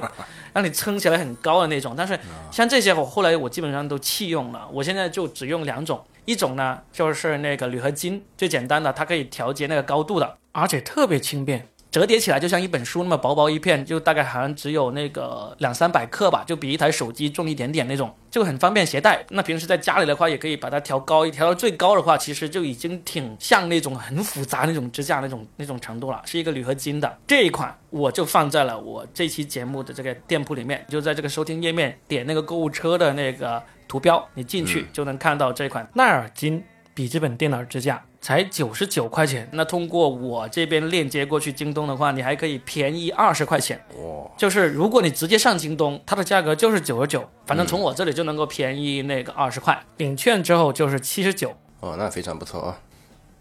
[0.51, 1.93] 让你撑起来很高的那种。
[1.95, 2.19] 但是
[2.49, 4.67] 像这些，我后来我基本上都弃用了。
[4.73, 11.67] 我现在就只用两种，一种呢就是那个铝合金，最简单的，它可以调节那个高度的，而且特别轻便。
[11.95, 19.25] 折叠起来就像一本书那么薄薄一片，就大概好像只有那个两三百克吧，就比一台手机重一点点那种，就很方便携带。
[19.29, 26.21] 那平时在家里的话，也可以把它调高一调到最高的话，其实就已经挺像那种很复杂那种支架那种那种程度了。
[26.25, 36.61] 是一个铝合金的这一款，我就放在了我这期节目的这个店铺里面，就在这个收听页面点那个购物车的那个图标，你进去就能看到这款奈尔金
[36.95, 38.03] 笔记本电脑支架。
[38.19, 43.79] 才九十九块钱，那通过我这边链接过去京东的话，你还可以便宜二十块钱。
[43.99, 44.27] 哇！
[44.35, 49.79] 就是如果你直接上京东，它的价格就是九十九，反正从我这里就能够便宜那个二十块。
[49.97, 51.55] 领券之后就是七十九。
[51.81, 52.79] 哦，那非常不错啊。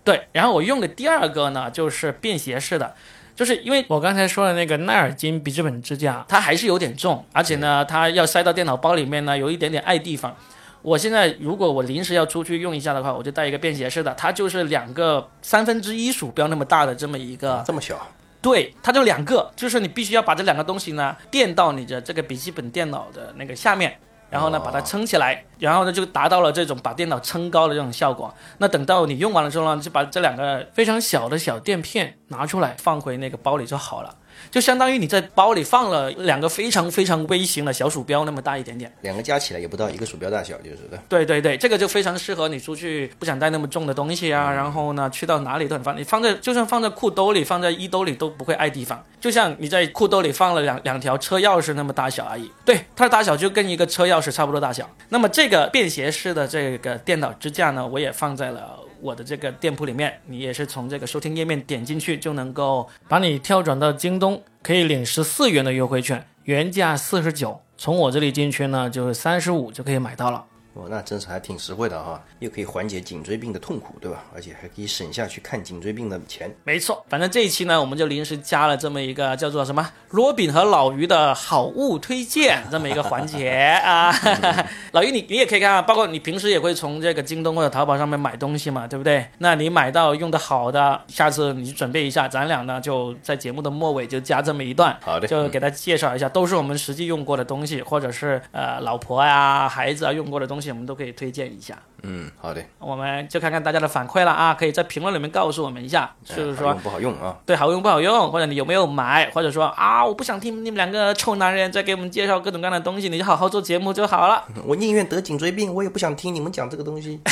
[0.04, 2.94] 对，然后我用的第二个呢，就是便携式的，
[3.34, 10.36] 就是因为我刚才说的那个奈尔金笔记本支架，它还是有点重，而且呢，它要塞到电脑包里面呢，有一点点碍地方。
[10.84, 18.06] 我现在如果我临时要出去用一下的话，我就带一个便携式的，它就是两个三分之一鼠标那么大的这么一个，这么小，
[18.42, 23.96] 对，它就两个，就是你必须要把这两个东西呢垫到你的这个笔记本电脑的那个下面，
[24.28, 28.34] 然后呢把它撑起来，然后呢就达到了这种把电脑撑高的这种效果。
[28.58, 34.14] 那等到你用完了之后呢，就把这两个非常小的小垫片拿出来放回那个包里就好了。
[34.50, 40.98] 就相当于你在包里放了两个非常非常微型的小鼠标那么大一点点，两个加起来也不到一个鼠标大小，就是的。
[41.08, 46.02] 对对对，这个就非常适合你出去不想带那么重的东西啊，然后呢去到哪里都很方便。
[46.02, 52.50] 你放在就算放在裤兜里、放在衣兜里都不会碍地方，就像你在裤兜里放了两两条车钥匙那么大小而已。
[52.64, 54.88] 对，它的大小就跟一个车钥匙差不多大小。
[55.08, 58.78] 那么这个便携式的这个电脑支架呢，我也放在了。
[59.04, 70.46] 我的这个店铺里面，你也是从这个收听页面点进去就能够把你跳转到京东，可以领十四元的优惠券，原价四十九，从我这里进去呢就是三十五就可以买到了。
[70.74, 74.24] 哦，那真是还挺实惠的哈，又可以缓解颈椎病的痛苦，对吧？
[74.34, 76.52] 而且还可以省下去看颈椎病的钱。
[76.64, 83.50] 没错，反正这一期呢，我们就临时加了这么一个叫做什么“罗饼和老于的好物推荐”这么一个环节
[83.84, 84.12] 啊。
[84.90, 89.24] 老于，你你也可以看啊，包括你平时也会从这个京东或者淘宝上面买东西嘛，对不对？
[89.38, 100.63] 那你买到用的好的，下次你准备一下，咱俩呢就在节目的末尾就加这么一段，好的，就给他介绍一下，都是我们实际用过的东西，或者是呃老婆呀、孩子啊用过的东西。
[100.70, 101.78] 我们都可以推荐一下。
[102.02, 114.44] 嗯，好的，我们就看看大家的反馈了啊，可以在评论里面告诉我们一下，就是说不好用啊，对，好用不好用，或者你有没有买，或者说啊，我不想听你们两个臭男人再给我们介绍各种各样的东西，你就好好做节目就好了。
[114.66, 117.20] 我宁愿得颈椎病，我也不想听你们讲这个东西。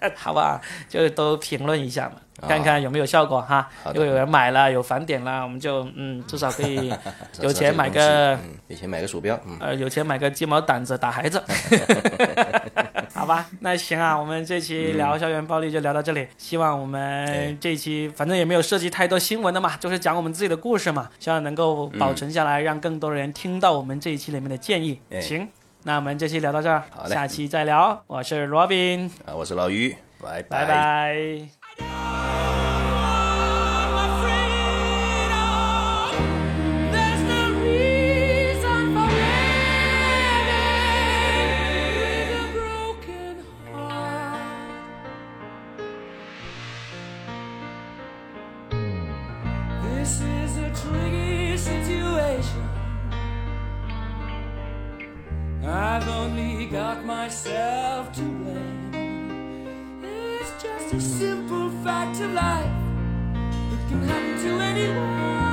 [0.16, 3.68] 好吧，就都评论一下嘛，看看有没有效果哈。
[3.86, 6.92] 如果有人买了，有返点了，我们就嗯，至少可以
[7.40, 8.38] 有钱买个，
[8.68, 11.42] 有钱买个鼠标，呃，有钱买个鸡毛掸子打孩子。
[13.12, 16.26] 好吧，那行啊，我们这期聊校园暴力就聊到这里。
[16.38, 24.98] 希望我们这期反正也没有涉及太多新闻的嘛，就是讲我们自己的故事嘛，希望能够保存下来，让更多的人听到我们这一期里面的建议。
[25.20, 25.46] 行。
[25.82, 28.04] 那我们这期聊到这儿，下期再聊。
[28.06, 31.48] 我是罗宾，啊，我是老于，拜拜拜。
[55.62, 60.02] I've only got myself to blame.
[60.02, 62.64] It's just a simple fact of life.
[62.64, 65.49] It can happen to anyone.